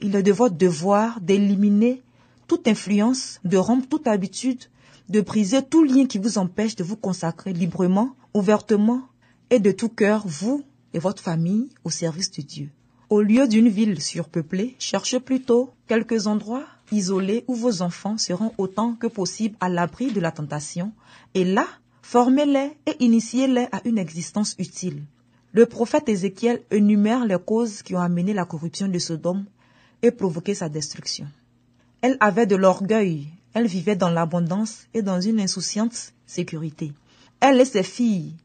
il 0.02 0.16
est 0.16 0.24
de 0.24 0.32
votre 0.32 0.56
devoir 0.56 1.20
d'éliminer 1.22 2.02
toute 2.48 2.68
influence, 2.68 3.40
de 3.44 3.58
rompre 3.58 3.88
toute 3.88 4.08
habitude, 4.08 4.64
de 5.10 5.22
briser 5.22 5.64
tout 5.64 5.84
lien 5.84 6.06
qui 6.06 6.18
vous 6.18 6.38
empêche 6.38 6.76
de 6.76 6.84
vous 6.84 6.96
consacrer 6.96 7.54
librement, 7.54 8.16
ouvertement 8.34 9.04
et 9.50 9.60
de 9.60 9.72
tout 9.72 9.90
cœur, 9.90 10.24
vous 10.26 10.64
et 10.94 11.00
votre 11.00 11.22
famille, 11.22 11.70
au 11.84 11.90
service 11.90 12.32
de 12.32 12.42
Dieu. 12.42 12.70
Au 13.10 13.22
lieu 13.22 13.48
d'une 13.48 13.70
ville 13.70 14.02
surpeuplée, 14.02 14.76
cherchez 14.80 15.20
plutôt 15.20 15.72
quelques 15.88 16.28
endroits 16.28 16.66
isolés 16.92 17.44
où 17.48 17.56
vos 17.56 17.82
enfants 17.82 18.18
seront 18.18 18.54
autant 18.58 18.94
que 18.94 19.08
possible 19.08 19.56
à 19.60 19.70
l'abri 19.70 20.12
de 20.12 20.20
la 20.20 20.32
tentation, 20.32 20.92
et 21.34 21.44
là, 21.44 21.68
formez-les 22.02 22.72
et 22.86 23.04
initiez-les 23.04 23.68
à 23.72 23.82
une 23.86 23.98
existence 23.98 24.56
utile. 24.60 25.04
Le 25.52 25.66
prophète 25.66 26.10
Ézéchiel 26.10 26.62
énumère 26.72 27.26
les 27.26 27.38
causes 27.44 27.82
qui 27.82 27.96
ont 27.96 28.00
amené 28.00 28.34
la 28.34 28.46
corruption 28.46 28.88
de 28.88 29.00
Sodome 29.00 29.46
et 30.02 30.12
provoquer 30.12 30.54
sa 30.54 30.70
destruction. 30.70 31.28
Elle 32.02 32.18
avait 32.20 32.46
de 32.46 32.56
l'orgueil, 32.56 33.28
elle 33.54 33.68
vivait 33.68 33.96
dans 33.96 34.10
l'abondance 34.10 34.86
et 34.94 35.02
dans 35.02 35.20
une 35.20 35.40
insouciante 35.40 36.14
sécurité. 36.26 36.94
Elle 37.40 37.60
et 37.60 37.66
ses 37.66 37.84
filles, 37.84 38.36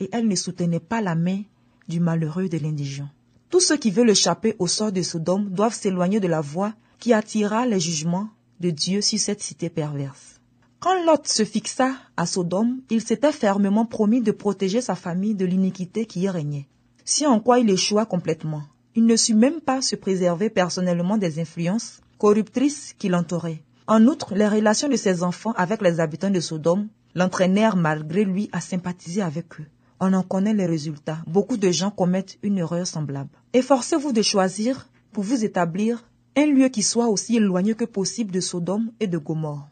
et 0.00 0.08
elle 0.12 0.26
ne 0.26 0.36
soutenait 0.36 0.80
pas 0.80 1.00
la 1.00 1.14
main 1.14 1.42
du 1.88 2.00
malheureux 2.00 2.48
de 2.48 2.58
l'indigent. 2.58 3.08
Tous 3.50 3.60
ceux 3.60 3.76
qui 3.76 3.90
veulent 3.90 4.10
échapper 4.10 4.56
au 4.58 4.66
sort 4.66 4.90
de 4.90 5.02
Sodome 5.02 5.50
doivent 5.50 5.74
s'éloigner 5.74 6.18
de 6.18 6.28
la 6.28 6.40
voie 6.40 6.74
qui 6.98 7.12
attira 7.12 7.66
les 7.66 7.80
jugements 7.80 8.28
de 8.60 8.70
Dieu 8.70 9.00
sur 9.00 9.18
cette 9.18 9.42
cité 9.42 9.68
perverse. 9.68 10.40
Quand 10.80 11.02
Lot 11.04 11.26
se 11.26 11.44
fixa 11.44 11.92
à 12.16 12.26
Sodome, 12.26 12.80
il 12.90 13.00
s'était 13.00 13.32
fermement 13.32 13.86
promis 13.86 14.20
de 14.20 14.32
protéger 14.32 14.80
sa 14.80 14.94
famille 14.94 15.34
de 15.34 15.46
l'iniquité 15.46 16.04
qui 16.04 16.20
y 16.20 16.28
régnait. 16.28 16.68
Si 17.04 17.26
en 17.26 17.40
quoi 17.40 17.58
il 17.58 17.70
échoua 17.70 18.06
complètement, 18.06 18.62
il 18.94 19.06
ne 19.06 19.16
sut 19.16 19.34
même 19.34 19.60
pas 19.60 19.82
se 19.82 19.96
préserver 19.96 20.50
personnellement 20.50 21.18
des 21.18 21.40
influences 21.40 22.00
corruptrices 22.18 22.94
qui 22.98 23.08
l'entouraient. 23.08 23.62
En 23.86 24.06
outre, 24.06 24.34
les 24.34 24.48
relations 24.48 24.88
de 24.88 24.96
ses 24.96 25.22
enfants 25.22 25.52
avec 25.56 25.82
les 25.82 26.00
habitants 26.00 26.30
de 26.30 26.40
Sodome 26.40 26.88
l'entraînèrent 27.14 27.76
malgré 27.76 28.24
lui 28.24 28.48
à 28.52 28.60
sympathiser 28.60 29.22
avec 29.22 29.60
eux. 29.60 29.66
On 30.00 30.12
en 30.12 30.22
connaît 30.22 30.54
les 30.54 30.66
résultats. 30.66 31.18
Beaucoup 31.26 31.56
de 31.56 31.70
gens 31.70 31.90
commettent 31.90 32.38
une 32.42 32.58
erreur 32.58 32.86
semblable. 32.86 33.30
Efforcez-vous 33.52 34.12
de 34.12 34.22
choisir 34.22 34.88
pour 35.12 35.24
vous 35.24 35.44
établir 35.44 36.04
un 36.36 36.46
lieu 36.46 36.68
qui 36.68 36.82
soit 36.82 37.06
aussi 37.06 37.36
éloigné 37.36 37.74
que 37.74 37.84
possible 37.84 38.32
de 38.32 38.40
Sodome 38.40 38.90
et 38.98 39.06
de 39.06 39.18
Gomorre. 39.18 39.68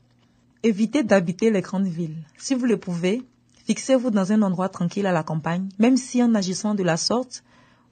Évitez 0.62 1.02
d'habiter 1.02 1.50
les 1.50 1.60
grandes 1.60 1.88
villes. 1.88 2.22
Si 2.38 2.54
vous 2.54 2.66
le 2.66 2.76
pouvez, 2.76 3.22
fixez-vous 3.66 4.10
dans 4.10 4.30
un 4.30 4.42
endroit 4.42 4.68
tranquille 4.68 5.06
à 5.06 5.12
la 5.12 5.24
campagne, 5.24 5.68
même 5.80 5.96
si 5.96 6.22
en 6.22 6.36
agissant 6.36 6.76
de 6.76 6.84
la 6.84 6.96
sorte, 6.96 7.42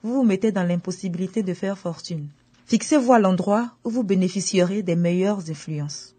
vous 0.05 0.15
vous 0.15 0.23
mettez 0.23 0.53
dans 0.53 0.63
l'impossibilité 0.63 1.43
de 1.43 1.53
faire 1.53 1.77
fortune. 1.77 2.29
Fixez-vous 2.67 3.13
à 3.13 3.19
l'endroit 3.19 3.73
où 3.83 3.91
vous 3.91 4.05
bénéficierez 4.05 4.85
des 4.85 4.95
meilleures 4.95 5.51
influences. 5.51 6.15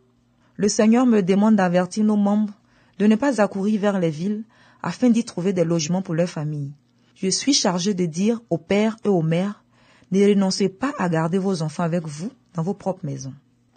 Le 0.57 0.67
Seigneur 0.67 1.05
me 1.05 1.21
demande 1.21 1.55
d'avertir 1.55 2.03
nos 2.03 2.17
membres 2.17 2.53
de 2.99 3.07
ne 3.07 3.15
pas 3.15 3.41
accourir 3.41 3.79
vers 3.79 3.99
les 3.99 4.09
villes 4.09 4.43
afin 4.83 5.09
d'y 5.09 5.23
trouver 5.23 5.53
des 5.53 5.63
logements 5.63 6.01
pour 6.01 6.15
leurs 6.15 6.29
familles. 6.29 6.73
Je 7.15 7.29
suis 7.29 7.53
chargé 7.53 7.93
de 7.93 8.05
dire 8.05 8.41
aux 8.49 8.57
pères 8.57 8.97
et 9.05 9.07
aux 9.07 9.21
mères, 9.21 9.63
ne 10.11 10.27
renoncez 10.27 10.67
pas 10.67 10.91
à 10.99 11.07
garder 11.07 11.37
vos 11.37 11.61
enfants 11.61 11.83
avec 11.83 12.05
vous 12.05 12.29
dans 12.53 12.63
vos 12.63 12.73
propres 12.73 13.05
maisons. 13.05 13.33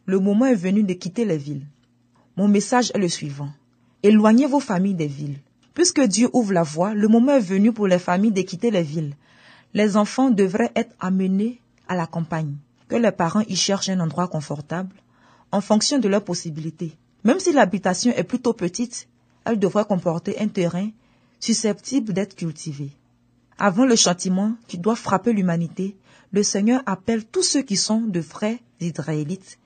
le 0.06 0.18
moment 0.18 0.46
est 0.46 0.54
venu 0.54 0.82
de 0.82 0.92
quitter 0.92 1.24
les 1.24 1.38
villes. 1.38 1.66
Mon 2.36 2.48
message 2.48 2.90
est 2.94 2.98
le 2.98 3.08
suivant. 3.08 3.50
Éloignez 4.02 4.46
vos 4.46 4.60
familles 4.60 4.94
des 4.94 5.06
villes. 5.06 5.38
Puisque 5.72 6.02
Dieu 6.02 6.28
ouvre 6.32 6.52
la 6.52 6.62
voie, 6.62 6.94
le 6.94 7.08
moment 7.08 7.32
est 7.32 7.40
venu 7.40 7.72
pour 7.72 7.86
les 7.86 7.98
familles 7.98 8.32
de 8.32 8.42
quitter 8.42 8.70
les 8.70 8.82
villes. 8.82 9.14
Les 9.72 9.96
enfants 9.96 10.30
devraient 10.30 10.72
être 10.76 10.94
amenés 11.00 11.60
à 11.88 11.96
la 11.96 12.06
campagne, 12.06 12.54
que 12.88 12.96
les 12.96 13.10
parents 13.12 13.44
y 13.48 13.56
cherchent 13.56 13.88
un 13.88 14.00
endroit 14.00 14.28
confortable, 14.28 14.94
en 15.50 15.60
fonction 15.60 15.98
de 15.98 16.08
leurs 16.08 16.24
possibilités. 16.24 16.92
Même 17.24 17.40
si 17.40 17.52
l'habitation 17.52 18.12
est 18.14 18.24
plutôt 18.24 18.52
petite, 18.52 19.08
elle 19.44 19.58
devrait 19.58 19.84
comporter 19.84 20.38
un 20.40 20.48
terrain 20.48 20.90
susceptible 21.40 22.12
d'être 22.12 22.36
cultivé. 22.36 22.90
Avant 23.58 23.86
le 23.86 23.96
châtiment 23.96 24.54
qui 24.68 24.78
doit 24.78 24.96
frapper 24.96 25.32
l'humanité, 25.32 25.96
le 26.34 26.42
Seigneur 26.42 26.82
appelle 26.86 27.24
tous 27.24 27.44
ceux 27.44 27.62
qui 27.62 27.76
sont 27.76 28.00
de 28.00 28.18
vrais 28.18 28.58
Israélites 28.80 29.56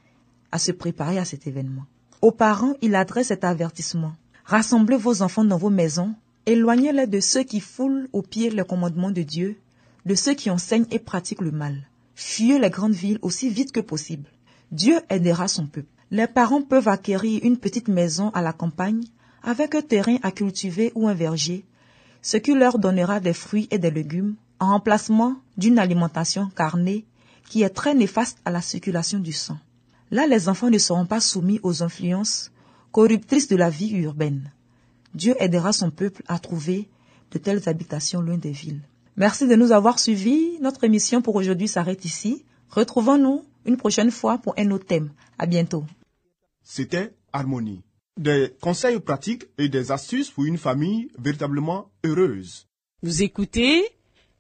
à 0.53 0.59
se 0.59 0.71
préparer 0.71 1.17
à 1.17 1.25
cet 1.25 1.47
événement. 1.47 1.87
Aux 2.21 2.31
parents, 2.31 2.75
il 2.83 2.95
adresse 2.95 3.29
cet 3.29 3.43
avertissement. 3.43 4.13
Rassemblez 4.45 4.99
vos 4.99 5.23
enfants 5.23 5.47
dans 5.47 5.57
vos 5.57 5.71
maisons, 5.71 6.15
éloignez-les 6.45 7.07
de 7.07 7.21
ceux 7.21 7.43
qui 7.43 7.61
foulent 7.61 8.11
aux 8.13 8.21
pieds 8.21 8.51
les 8.51 8.65
commandements 8.65 9.11
de 9.11 9.23
Dieu, 9.23 9.57
de 10.05 10.15
ceux 10.15 10.35
qui 10.35 10.51
enseignent 10.51 10.85
et 10.91 10.99
pratiquent 10.99 11.41
le 11.41 11.53
mal. 11.53 11.89
Fuyez 12.15 12.59
les 12.59 12.69
grandes 12.69 12.93
villes 12.93 13.19
aussi 13.23 13.49
vite 13.49 13.73
que 13.73 13.81
possible. 13.81 14.29
Dieu 14.71 15.01
aidera 15.09 15.49
son 15.49 15.67
peuple. 15.67 15.89
Les 16.11 16.27
parents 16.27 16.61
peuvent 16.61 16.89
acquérir 16.89 17.41
une 17.45 17.57
petite 17.57 17.89
maison 17.89 18.29
à 18.35 18.43
la 18.43 18.53
campagne 18.53 19.05
avec 19.43 19.75
un 19.75 19.81
terrain 19.81 20.19
à 20.23 20.33
cultiver 20.33 20.93
ou 20.95 21.09
un 21.09 21.15
verger, 21.15 21.65
ce 22.21 22.37
qui 22.37 22.53
leur 22.53 22.79
donnera 22.79 23.21
des 23.21 23.33
fruits 23.33 23.69
et 23.71 23.79
des 23.79 23.91
légumes 23.91 24.35
en 24.61 24.73
remplacement 24.73 25.37
d'une 25.59 25.79
alimentation 25.79 26.49
carnée 26.49 27.05
qui 27.51 27.63
est 27.63 27.71
très 27.71 27.95
néfaste 27.95 28.39
à 28.47 28.51
la 28.51 28.63
circulation 28.63 29.19
du 29.19 29.33
sang. 29.33 29.59
Là, 30.11 30.27
les 30.27 30.49
enfants 30.49 30.71
ne 30.71 30.79
seront 30.79 31.05
pas 31.05 31.21
soumis 31.21 31.61
aux 31.63 31.83
influences 31.83 32.51
corruptrices 32.93 33.49
de 33.49 33.57
la 33.57 33.69
vie 33.69 33.91
urbaine. 33.97 34.51
Dieu 35.15 35.35
aidera 35.39 35.73
son 35.73 35.91
peuple 35.91 36.23
à 36.29 36.39
trouver 36.39 36.89
de 37.33 37.39
telles 37.39 37.69
habitations 37.69 38.23
loin 38.23 38.39
des 38.39 38.53
villes. 38.53 38.81
Merci 39.17 39.47
de 39.47 39.55
nous 39.57 39.73
avoir 39.73 39.99
suivis. 39.99 40.59
Notre 40.61 40.85
émission 40.85 41.21
pour 41.21 41.35
aujourd'hui 41.35 41.69
s'arrête 41.69 42.05
ici. 42.05 42.45
Retrouvons-nous 42.71 43.45
une 43.67 43.77
prochaine 43.77 44.11
fois 44.11 44.39
pour 44.39 44.55
un 44.57 44.71
autre 44.71 44.87
thème. 44.87 45.11
À 45.39 45.47
bientôt. 45.47 45.85
C'était 46.63 47.13
Harmonie. 47.33 47.83
Des 48.17 48.55
conseils 48.61 49.01
pratiques 49.01 49.47
et 49.59 49.69
des 49.69 49.93
astuces 49.93 50.31
pour 50.31 50.45
une 50.45 50.59
famille 50.59 51.11
véritablement 51.19 51.91
heureuse. 52.05 52.67
Vous 53.03 53.23
écoutez 53.23 53.85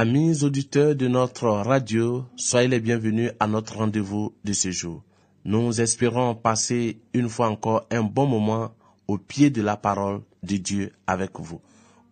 Amis 0.00 0.44
auditeurs 0.44 0.94
de 0.94 1.08
notre 1.08 1.48
radio, 1.48 2.24
soyez 2.36 2.68
les 2.68 2.78
bienvenus 2.78 3.32
à 3.40 3.48
notre 3.48 3.78
rendez-vous 3.78 4.32
de 4.44 4.52
ce 4.52 4.70
jour. 4.70 5.02
Nous 5.44 5.80
espérons 5.80 6.36
passer 6.36 7.00
une 7.14 7.28
fois 7.28 7.48
encore 7.48 7.84
un 7.90 8.04
bon 8.04 8.28
moment 8.28 8.72
au 9.08 9.18
pied 9.18 9.50
de 9.50 9.60
la 9.60 9.76
parole 9.76 10.20
de 10.44 10.56
Dieu 10.56 10.92
avec 11.08 11.40
vous. 11.40 11.60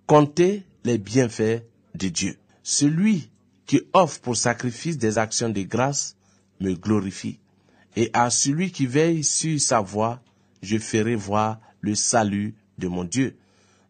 Comptez 0.09 0.65
les 0.83 0.99
bienfaits 0.99 1.63
de 1.95 2.09
Dieu. 2.09 2.37
Celui 2.65 3.31
qui 3.67 3.83
offre 3.93 4.21
pour 4.21 4.37
sacrifice 4.37 4.99
des 4.99 5.17
actions 5.17 5.51
de 5.51 5.63
grâce 5.63 6.17
me 6.59 6.75
glorifie. 6.75 7.39
Et 7.95 8.11
à 8.15 8.31
celui 8.31 8.73
qui 8.73 8.87
veille 8.87 9.23
sur 9.23 9.61
sa 9.61 9.79
voie, 9.79 10.21
je 10.61 10.77
ferai 10.79 11.15
voir 11.15 11.61
le 11.83 11.95
salut 11.95 12.57
de 12.79 12.89
mon 12.89 13.05
Dieu. 13.05 13.37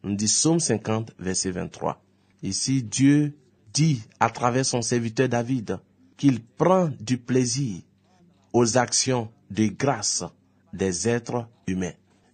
Nous 0.05 0.15
dit 0.17 0.27
Psaume 0.27 0.61
50, 0.61 1.13
verset 1.19 1.51
23. 1.53 2.05
Ici, 2.43 2.83
Dieu 2.83 3.33
dit 3.77 4.03
à 4.21 4.31
travers 4.31 4.65
son 4.65 4.81
serviteur 4.81 5.29
David 5.29 5.79
qu'il 6.17 6.43
prend 6.43 6.89
du 6.99 7.19
plaisir 7.19 7.83
aux 8.55 8.79
actions 8.79 9.29
de 9.51 9.67
grâce 9.67 10.25
des 10.73 11.07
êtres 11.07 11.47
humains. 11.67 11.93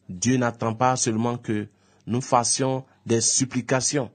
Dieu 0.09 0.37
n'attend 0.37 0.73
pas 0.75 0.95
seulement 0.95 1.37
que 1.39 1.67
nous 2.07 2.21
fassions 2.21 2.85
des 3.07 3.21
supplications, 3.21 4.09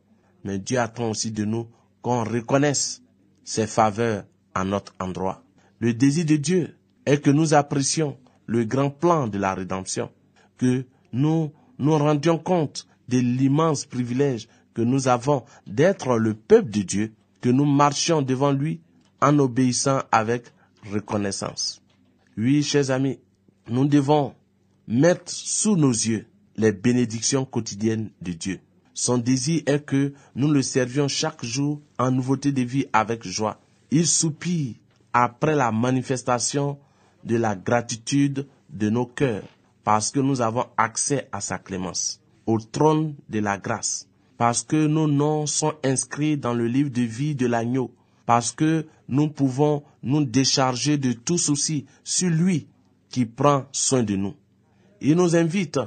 mais 0.46 0.58
Dieu 0.58 0.80
attend 0.80 1.10
aussi 1.10 1.32
de 1.32 1.44
nous 1.44 1.68
qu'on 2.02 2.24
reconnaisse 2.24 3.02
ses 3.44 3.68
faveurs 3.68 4.24
à 4.56 4.64
notre 4.64 4.96
endroit. 5.02 5.44
Le 5.80 5.94
désir 5.94 6.24
de 6.26 6.38
Dieu 6.38 6.78
est 7.06 7.20
que 7.22 7.30
nous 7.30 7.54
apprécions 7.54 8.18
le 8.46 8.64
grand 8.64 8.90
plan 8.90 9.28
de 9.28 9.38
la 9.38 9.54
rédemption, 9.54 10.10
que 10.58 10.86
nous 11.12 11.52
nous 11.78 11.98
rendions 11.98 12.38
compte 12.38 12.88
de 13.10 13.18
l'immense 13.18 13.86
privilège 13.86 14.48
que 14.78 14.84
nous 14.84 15.08
avons 15.08 15.44
d'être 15.66 16.20
le 16.20 16.36
peuple 16.36 16.70
de 16.70 16.84
Dieu, 16.84 17.14
que 17.42 17.50
nous 17.50 17.66
marchions 17.66 18.22
devant 18.22 18.52
lui 18.52 18.80
en 19.22 19.40
obéissant 19.40 20.04
avec 20.12 20.54
reconnaissance. 20.92 21.82
Oui, 22.38 22.62
chers 22.62 22.92
amis, 22.92 23.18
nous 23.70 23.88
devons 23.88 24.36
mettre 24.88 25.32
sous 25.32 25.76
nos 25.76 25.90
yeux 25.90 26.28
les 26.58 26.72
bénédictions 26.72 27.44
quotidiennes 27.44 28.12
de 28.22 28.34
Dieu. 28.34 28.60
Son 28.94 29.18
désir 29.18 29.64
est 29.66 29.84
que 29.84 30.14
nous 30.36 30.52
le 30.52 30.62
servions 30.62 31.08
chaque 31.08 31.44
jour 31.44 31.82
en 31.98 32.12
nouveauté 32.12 32.52
de 32.52 32.62
vie 32.62 32.86
avec 32.94 33.24
joie. 33.28 33.60
Il 33.90 34.06
soupire 34.06 34.76
après 35.12 35.56
la 35.56 35.72
manifestation 35.72 36.78
de 37.24 37.36
la 37.36 37.56
gratitude 37.56 38.46
de 38.70 38.92
nos 38.92 39.08
cœurs 39.08 39.48
parce 39.84 40.12
que 40.12 40.20
nous 40.20 40.42
avons 40.42 40.68
accès 40.78 41.28
à 41.32 41.42
sa 41.42 41.58
clémence, 41.58 42.22
au 42.46 42.60
trône 42.60 43.16
de 43.28 43.40
la 43.40 43.58
grâce 43.58 44.07
parce 44.38 44.64
que 44.64 44.88
nos 44.88 45.08
noms 45.08 45.48
sont 45.48 45.74
inscrits 45.84 46.38
dans 46.38 46.54
le 46.54 46.68
livre 46.68 46.92
de 46.92 47.02
vie 47.02 47.36
de 47.36 47.48
l'agneau, 47.48 47.92
parce 48.26 48.52
que 48.52 48.86
nous 49.08 49.30
pouvons 49.30 49.84
nous 50.04 50.24
décharger 50.26 50.98
de 50.98 51.14
tout 51.14 51.38
souci 51.38 51.86
sur 52.04 52.30
lui 52.30 52.68
qui 53.10 53.26
prend 53.26 53.66
soin 53.72 54.04
de 54.04 54.16
nous. 54.16 54.36
Il 55.02 55.16
nous 55.16 55.36
invite 55.36 55.80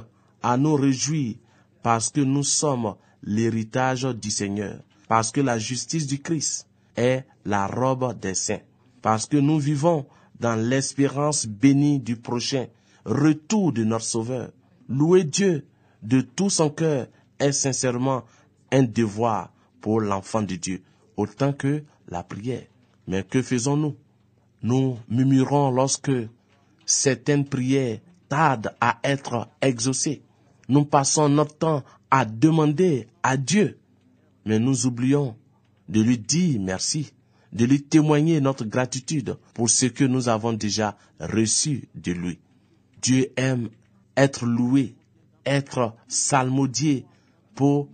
à 0.43 0.57
nous 0.57 0.75
réjouir 0.75 1.35
parce 1.83 2.09
que 2.09 2.21
nous 2.21 2.43
sommes 2.43 2.95
l'héritage 3.23 4.03
du 4.03 4.31
Seigneur, 4.31 4.79
parce 5.07 5.31
que 5.31 5.41
la 5.41 5.57
justice 5.59 6.07
du 6.07 6.19
Christ 6.19 6.67
est 6.95 7.25
la 7.45 7.67
robe 7.67 8.19
des 8.19 8.33
saints, 8.33 8.61
parce 9.01 9.25
que 9.27 9.37
nous 9.37 9.59
vivons 9.59 10.05
dans 10.39 10.55
l'espérance 10.55 11.45
bénie 11.45 11.99
du 11.99 12.15
prochain 12.15 12.65
retour 13.05 13.71
de 13.71 13.83
notre 13.83 14.05
Sauveur. 14.05 14.51
Louer 14.89 15.23
Dieu 15.23 15.65
de 16.01 16.21
tout 16.21 16.49
son 16.49 16.69
cœur 16.69 17.07
est 17.39 17.51
sincèrement 17.51 18.23
un 18.71 18.83
devoir 18.83 19.51
pour 19.81 20.01
l'enfant 20.01 20.41
de 20.41 20.55
Dieu, 20.55 20.81
autant 21.17 21.53
que 21.53 21.83
la 22.07 22.23
prière. 22.23 22.63
Mais 23.07 23.23
que 23.23 23.41
faisons-nous? 23.41 23.95
Nous 24.63 24.97
murmurons 25.09 25.71
lorsque 25.71 26.11
certaines 26.85 27.45
prières 27.45 27.99
tardent 28.29 28.73
à 28.79 28.99
être 29.03 29.49
exaucées. 29.61 30.21
Nous 30.69 30.85
passons 30.85 31.27
notre 31.29 31.57
temps 31.57 31.83
à 32.11 32.25
demander 32.25 33.07
à 33.23 33.37
Dieu, 33.37 33.79
mais 34.45 34.59
nous 34.59 34.85
oublions 34.85 35.35
de 35.89 36.01
lui 36.01 36.17
dire 36.17 36.59
merci, 36.61 37.13
de 37.51 37.65
lui 37.65 37.81
témoigner 37.81 38.39
notre 38.39 38.65
gratitude 38.65 39.37
pour 39.53 39.69
ce 39.69 39.87
que 39.87 40.03
nous 40.03 40.29
avons 40.29 40.53
déjà 40.53 40.97
reçu 41.19 41.89
de 41.95 42.11
lui. 42.11 42.39
Dieu 43.01 43.31
aime 43.35 43.69
être 44.15 44.45
loué, 44.45 44.95
être 45.45 45.93
salmodié 46.07 47.05
pour 47.55 47.89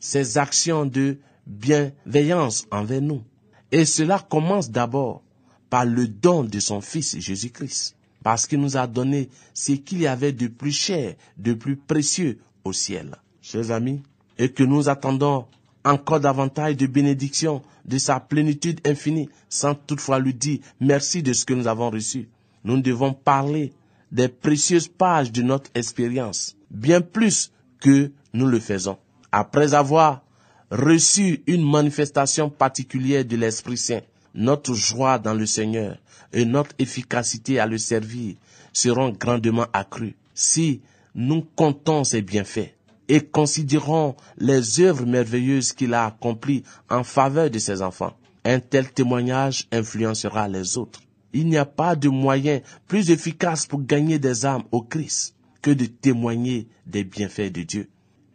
ses 0.00 0.38
actions 0.38 0.86
de 0.86 1.18
bienveillance 1.46 2.66
envers 2.70 3.02
nous. 3.02 3.22
Et 3.70 3.84
cela 3.84 4.18
commence 4.18 4.70
d'abord 4.70 5.22
par 5.68 5.84
le 5.84 6.08
don 6.08 6.42
de 6.42 6.58
son 6.58 6.80
Fils 6.80 7.18
Jésus-Christ, 7.18 7.94
parce 8.24 8.46
qu'il 8.46 8.60
nous 8.60 8.76
a 8.76 8.86
donné 8.86 9.28
ce 9.54 9.72
qu'il 9.72 10.00
y 10.00 10.06
avait 10.06 10.32
de 10.32 10.48
plus 10.48 10.72
cher, 10.72 11.14
de 11.36 11.52
plus 11.52 11.76
précieux 11.76 12.40
au 12.64 12.72
ciel. 12.72 13.16
Chers 13.40 13.70
amis, 13.70 14.02
et 14.38 14.50
que 14.50 14.64
nous 14.64 14.88
attendons 14.88 15.46
encore 15.84 16.20
davantage 16.20 16.76
de 16.76 16.86
bénédictions 16.86 17.62
de 17.84 17.98
sa 17.98 18.20
plénitude 18.20 18.80
infinie, 18.86 19.28
sans 19.48 19.74
toutefois 19.74 20.18
lui 20.18 20.34
dire 20.34 20.58
merci 20.80 21.22
de 21.22 21.32
ce 21.32 21.44
que 21.44 21.54
nous 21.54 21.66
avons 21.66 21.90
reçu. 21.90 22.28
Nous 22.64 22.80
devons 22.80 23.14
parler 23.14 23.72
des 24.12 24.28
précieuses 24.28 24.88
pages 24.88 25.32
de 25.32 25.42
notre 25.42 25.70
expérience, 25.74 26.56
bien 26.70 27.00
plus 27.00 27.52
que 27.80 28.10
nous 28.34 28.46
le 28.46 28.58
faisons. 28.58 28.98
Après 29.32 29.74
avoir 29.74 30.22
reçu 30.70 31.42
une 31.46 31.68
manifestation 31.68 32.50
particulière 32.50 33.24
de 33.24 33.36
l'Esprit 33.36 33.76
Saint, 33.78 34.00
notre 34.34 34.74
joie 34.74 35.18
dans 35.18 35.34
le 35.34 35.46
Seigneur 35.46 35.98
et 36.32 36.44
notre 36.44 36.74
efficacité 36.78 37.58
à 37.58 37.66
le 37.66 37.78
servir 37.78 38.36
seront 38.72 39.10
grandement 39.10 39.66
accrues 39.72 40.16
si 40.34 40.80
nous 41.14 41.42
comptons 41.56 42.04
ses 42.04 42.22
bienfaits 42.22 42.74
et 43.08 43.20
considérons 43.20 44.14
les 44.38 44.80
œuvres 44.80 45.04
merveilleuses 45.04 45.72
qu'il 45.72 45.94
a 45.94 46.06
accomplies 46.06 46.62
en 46.88 47.02
faveur 47.02 47.50
de 47.50 47.58
ses 47.58 47.82
enfants. 47.82 48.16
Un 48.44 48.60
tel 48.60 48.90
témoignage 48.92 49.66
influencera 49.72 50.48
les 50.48 50.78
autres. 50.78 51.02
Il 51.32 51.48
n'y 51.48 51.56
a 51.56 51.66
pas 51.66 51.96
de 51.96 52.08
moyen 52.08 52.60
plus 52.86 53.10
efficace 53.10 53.66
pour 53.66 53.82
gagner 53.82 54.18
des 54.18 54.46
âmes 54.46 54.64
au 54.70 54.82
Christ 54.82 55.34
que 55.60 55.70
de 55.70 55.86
témoigner 55.86 56.68
des 56.86 57.04
bienfaits 57.04 57.52
de 57.52 57.62
Dieu. 57.62 57.88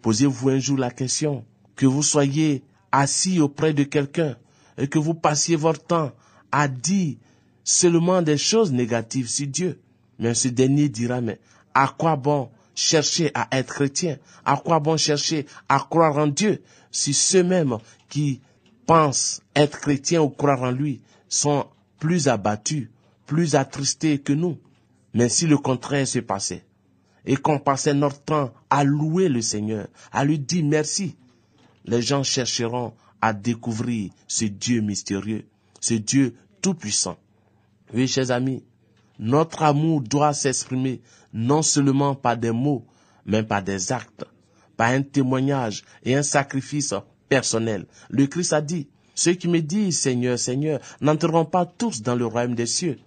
Posez-vous 0.05 0.49
un 0.49 0.59
jour 0.59 0.77
la 0.77 0.91
question, 0.91 1.43
que 1.75 1.87
vous 1.87 2.03
soyez 2.03 2.61
assis 2.91 3.39
auprès 3.39 3.73
de 3.73 3.81
quelqu'un 3.81 4.37
et 4.77 4.87
que 4.87 4.99
vous 4.99 5.15
passiez 5.15 5.55
votre 5.55 5.83
temps 5.83 6.11
à 6.51 6.67
dire 6.67 7.15
seulement 7.63 8.21
des 8.21 8.37
choses 8.37 8.71
négatives 8.71 9.27
sur 9.27 9.47
Dieu. 9.47 9.79
Mais 10.19 10.35
ce 10.35 10.49
dernier 10.49 10.89
dira, 10.89 11.21
mais 11.21 11.39
à 11.73 11.87
quoi 11.87 12.17
bon 12.17 12.51
chercher 12.75 13.31
à 13.33 13.47
être 13.57 13.73
chrétien? 13.73 14.19
À 14.45 14.57
quoi 14.57 14.79
bon 14.79 14.95
chercher 14.95 15.47
à 15.67 15.79
croire 15.79 16.17
en 16.17 16.27
Dieu? 16.27 16.61
Si 16.91 17.11
ceux-mêmes 17.11 17.79
qui 18.07 18.41
pensent 18.85 19.41
être 19.55 19.79
chrétiens 19.79 20.21
ou 20.21 20.29
croire 20.29 20.61
en 20.61 20.71
lui 20.71 21.01
sont 21.29 21.65
plus 21.97 22.27
abattus, 22.27 22.89
plus 23.25 23.55
attristés 23.55 24.19
que 24.19 24.33
nous. 24.33 24.59
Mais 25.15 25.29
si 25.29 25.47
le 25.47 25.57
contraire 25.57 26.07
se 26.07 26.19
passait, 26.19 26.63
et 27.25 27.35
qu'on 27.35 27.59
passait 27.59 27.93
notre 27.93 28.21
temps 28.21 28.53
à 28.69 28.83
louer 28.83 29.29
le 29.29 29.41
Seigneur, 29.41 29.87
à 30.11 30.23
lui 30.25 30.39
dire 30.39 30.65
merci, 30.65 31.15
les 31.85 32.01
gens 32.01 32.23
chercheront 32.23 32.93
à 33.21 33.33
découvrir 33.33 34.11
ce 34.27 34.45
Dieu 34.45 34.81
mystérieux, 34.81 35.45
ce 35.81 35.95
Dieu 35.95 36.35
tout-puissant. 36.61 37.17
Oui, 37.93 38.07
chers 38.07 38.31
amis, 38.31 38.63
notre 39.19 39.63
amour 39.63 40.01
doit 40.01 40.33
s'exprimer 40.33 41.01
non 41.33 41.61
seulement 41.61 42.15
par 42.15 42.37
des 42.37 42.51
mots, 42.51 42.85
mais 43.25 43.43
par 43.43 43.63
des 43.63 43.91
actes, 43.91 44.25
par 44.77 44.89
un 44.89 45.01
témoignage 45.01 45.83
et 46.03 46.15
un 46.15 46.23
sacrifice 46.23 46.93
personnel. 47.29 47.85
Le 48.09 48.27
Christ 48.27 48.53
a 48.53 48.61
dit, 48.61 48.87
ceux 49.15 49.33
qui 49.33 49.47
me 49.47 49.61
disent 49.61 49.99
Seigneur, 49.99 50.37
Seigneur, 50.37 50.79
n'entreront 51.01 51.45
pas 51.45 51.65
tous 51.65 52.01
dans 52.01 52.15
le 52.15 52.25
royaume 52.25 52.55
des 52.55 52.65
cieux, 52.65 52.99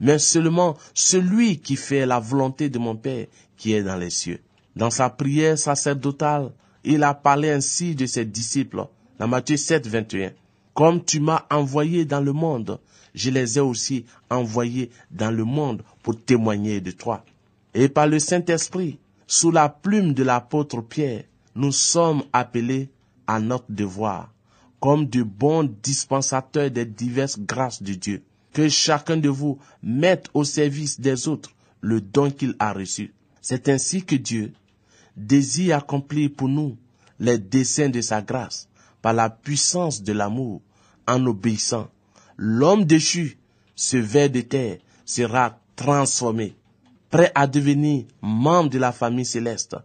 mais 0.00 0.18
seulement 0.18 0.76
celui 0.94 1.58
qui 1.58 1.76
fait 1.76 2.06
la 2.06 2.20
volonté 2.20 2.68
de 2.68 2.78
mon 2.78 2.96
Père 2.96 3.26
qui 3.56 3.72
est 3.72 3.82
dans 3.82 3.96
les 3.96 4.10
cieux. 4.10 4.40
Dans 4.76 4.90
sa 4.90 5.10
prière 5.10 5.58
sacerdotale, 5.58 6.52
il 6.84 7.02
a 7.02 7.14
parlé 7.14 7.50
ainsi 7.50 7.94
de 7.94 8.06
ses 8.06 8.24
disciples, 8.24 8.86
dans 9.18 9.28
Matthieu 9.28 9.56
7, 9.56 9.86
21. 9.86 10.32
Comme 10.74 11.04
tu 11.04 11.20
m'as 11.20 11.44
envoyé 11.50 12.04
dans 12.04 12.20
le 12.20 12.32
monde, 12.32 12.80
je 13.14 13.30
les 13.30 13.58
ai 13.58 13.60
aussi 13.60 14.04
envoyés 14.28 14.90
dans 15.10 15.30
le 15.30 15.44
monde 15.44 15.82
pour 16.02 16.20
témoigner 16.20 16.80
de 16.80 16.90
toi. 16.90 17.24
Et 17.72 17.88
par 17.88 18.08
le 18.08 18.18
Saint-Esprit, 18.18 18.98
sous 19.26 19.50
la 19.50 19.68
plume 19.68 20.12
de 20.12 20.24
l'apôtre 20.24 20.80
Pierre, 20.80 21.24
nous 21.54 21.72
sommes 21.72 22.24
appelés 22.32 22.90
à 23.26 23.40
notre 23.40 23.70
devoir, 23.70 24.32
comme 24.80 25.06
de 25.06 25.22
bons 25.22 25.70
dispensateurs 25.82 26.70
des 26.70 26.84
diverses 26.84 27.38
grâces 27.38 27.82
de 27.82 27.94
Dieu. 27.94 28.22
Que 28.54 28.70
chacun 28.70 29.18
de 29.18 29.28
vous 29.28 29.58
mette 29.82 30.28
au 30.32 30.44
service 30.44 30.98
des 30.98 31.28
autres 31.28 31.50
le 31.82 32.00
don 32.00 32.30
qu'il 32.30 32.56
a 32.58 32.72
reçu. 32.72 33.12
C'est 33.42 33.68
ainsi 33.68 34.02
que 34.02 34.16
Dieu 34.16 34.54
désire 35.16 35.76
accomplir 35.76 36.30
pour 36.34 36.48
nous 36.48 36.78
les 37.20 37.36
desseins 37.36 37.90
de 37.90 38.00
sa 38.00 38.22
grâce 38.22 38.68
par 39.02 39.12
la 39.12 39.28
puissance 39.28 40.02
de 40.02 40.14
l'amour 40.14 40.62
en 41.06 41.26
obéissant 41.26 41.90
l'homme 42.36 42.84
déchu, 42.84 43.38
ce 43.74 43.96
ver 43.96 44.30
de 44.30 44.40
terre, 44.40 44.78
sera 45.04 45.58
transformé, 45.76 46.56
prêt 47.10 47.30
à 47.34 47.46
devenir 47.46 48.04
membre 48.22 48.70
de 48.70 48.78
la 48.78 48.92
famille 48.92 49.24
céleste, 49.24 49.76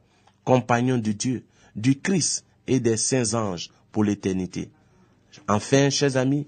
compagnon 0.44 0.98
de 0.98 1.12
Dieu, 1.12 1.46
du 1.76 2.00
Christ 2.00 2.46
et 2.68 2.80
des 2.80 2.98
saints 2.98 3.34
anges 3.34 3.70
pour 3.92 4.04
l'éternité. 4.04 4.70
Enfin, 5.48 5.90
chers 5.90 6.18
amis, 6.18 6.48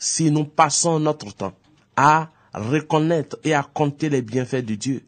si 0.00 0.30
nous 0.30 0.44
passons 0.46 0.98
notre 0.98 1.32
temps 1.32 1.52
à 1.94 2.30
reconnaître 2.54 3.38
et 3.44 3.52
à 3.54 3.62
compter 3.62 4.08
les 4.08 4.22
bienfaits 4.22 4.64
de 4.64 4.74
Dieu, 4.74 5.06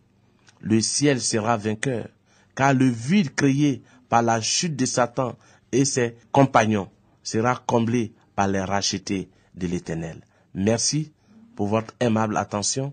le 0.61 0.81
ciel 0.83 1.20
sera 1.20 1.57
vainqueur, 1.57 2.09
car 2.55 2.74
le 2.74 2.87
vide 2.88 3.35
créé 3.35 3.83
par 4.11 4.22
la 4.22 4.40
chute 4.42 4.76
de 4.76 4.85
Satan 4.85 5.35
et 5.72 5.87
ses 5.87 6.14
compagnons 6.31 6.90
sera 7.22 7.57
comblé 7.57 8.12
par 8.37 8.48
les 8.48 8.61
rachetés 8.61 9.31
de 9.55 9.66
l'Éternel. 9.66 10.20
Merci 10.55 11.11
pour 11.57 11.68
votre 11.68 11.94
aimable 11.98 12.37
attention. 12.37 12.92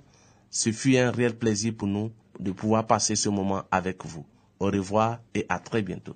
Ce 0.49 0.71
fut 0.71 0.95
un 0.97 1.11
réel 1.11 1.37
plaisir 1.37 1.73
pour 1.77 1.89
nous 1.89 2.11
de 2.39 2.51
pouvoir 2.51 2.87
passer 2.87 3.15
ce 3.17 3.27
moment 3.27 3.63
avec 3.71 4.05
vous. 4.05 4.25
Au 4.59 4.67
revoir 4.67 5.19
et 5.35 5.45
à 5.49 5.59
très 5.59 5.81
bientôt. 5.81 6.15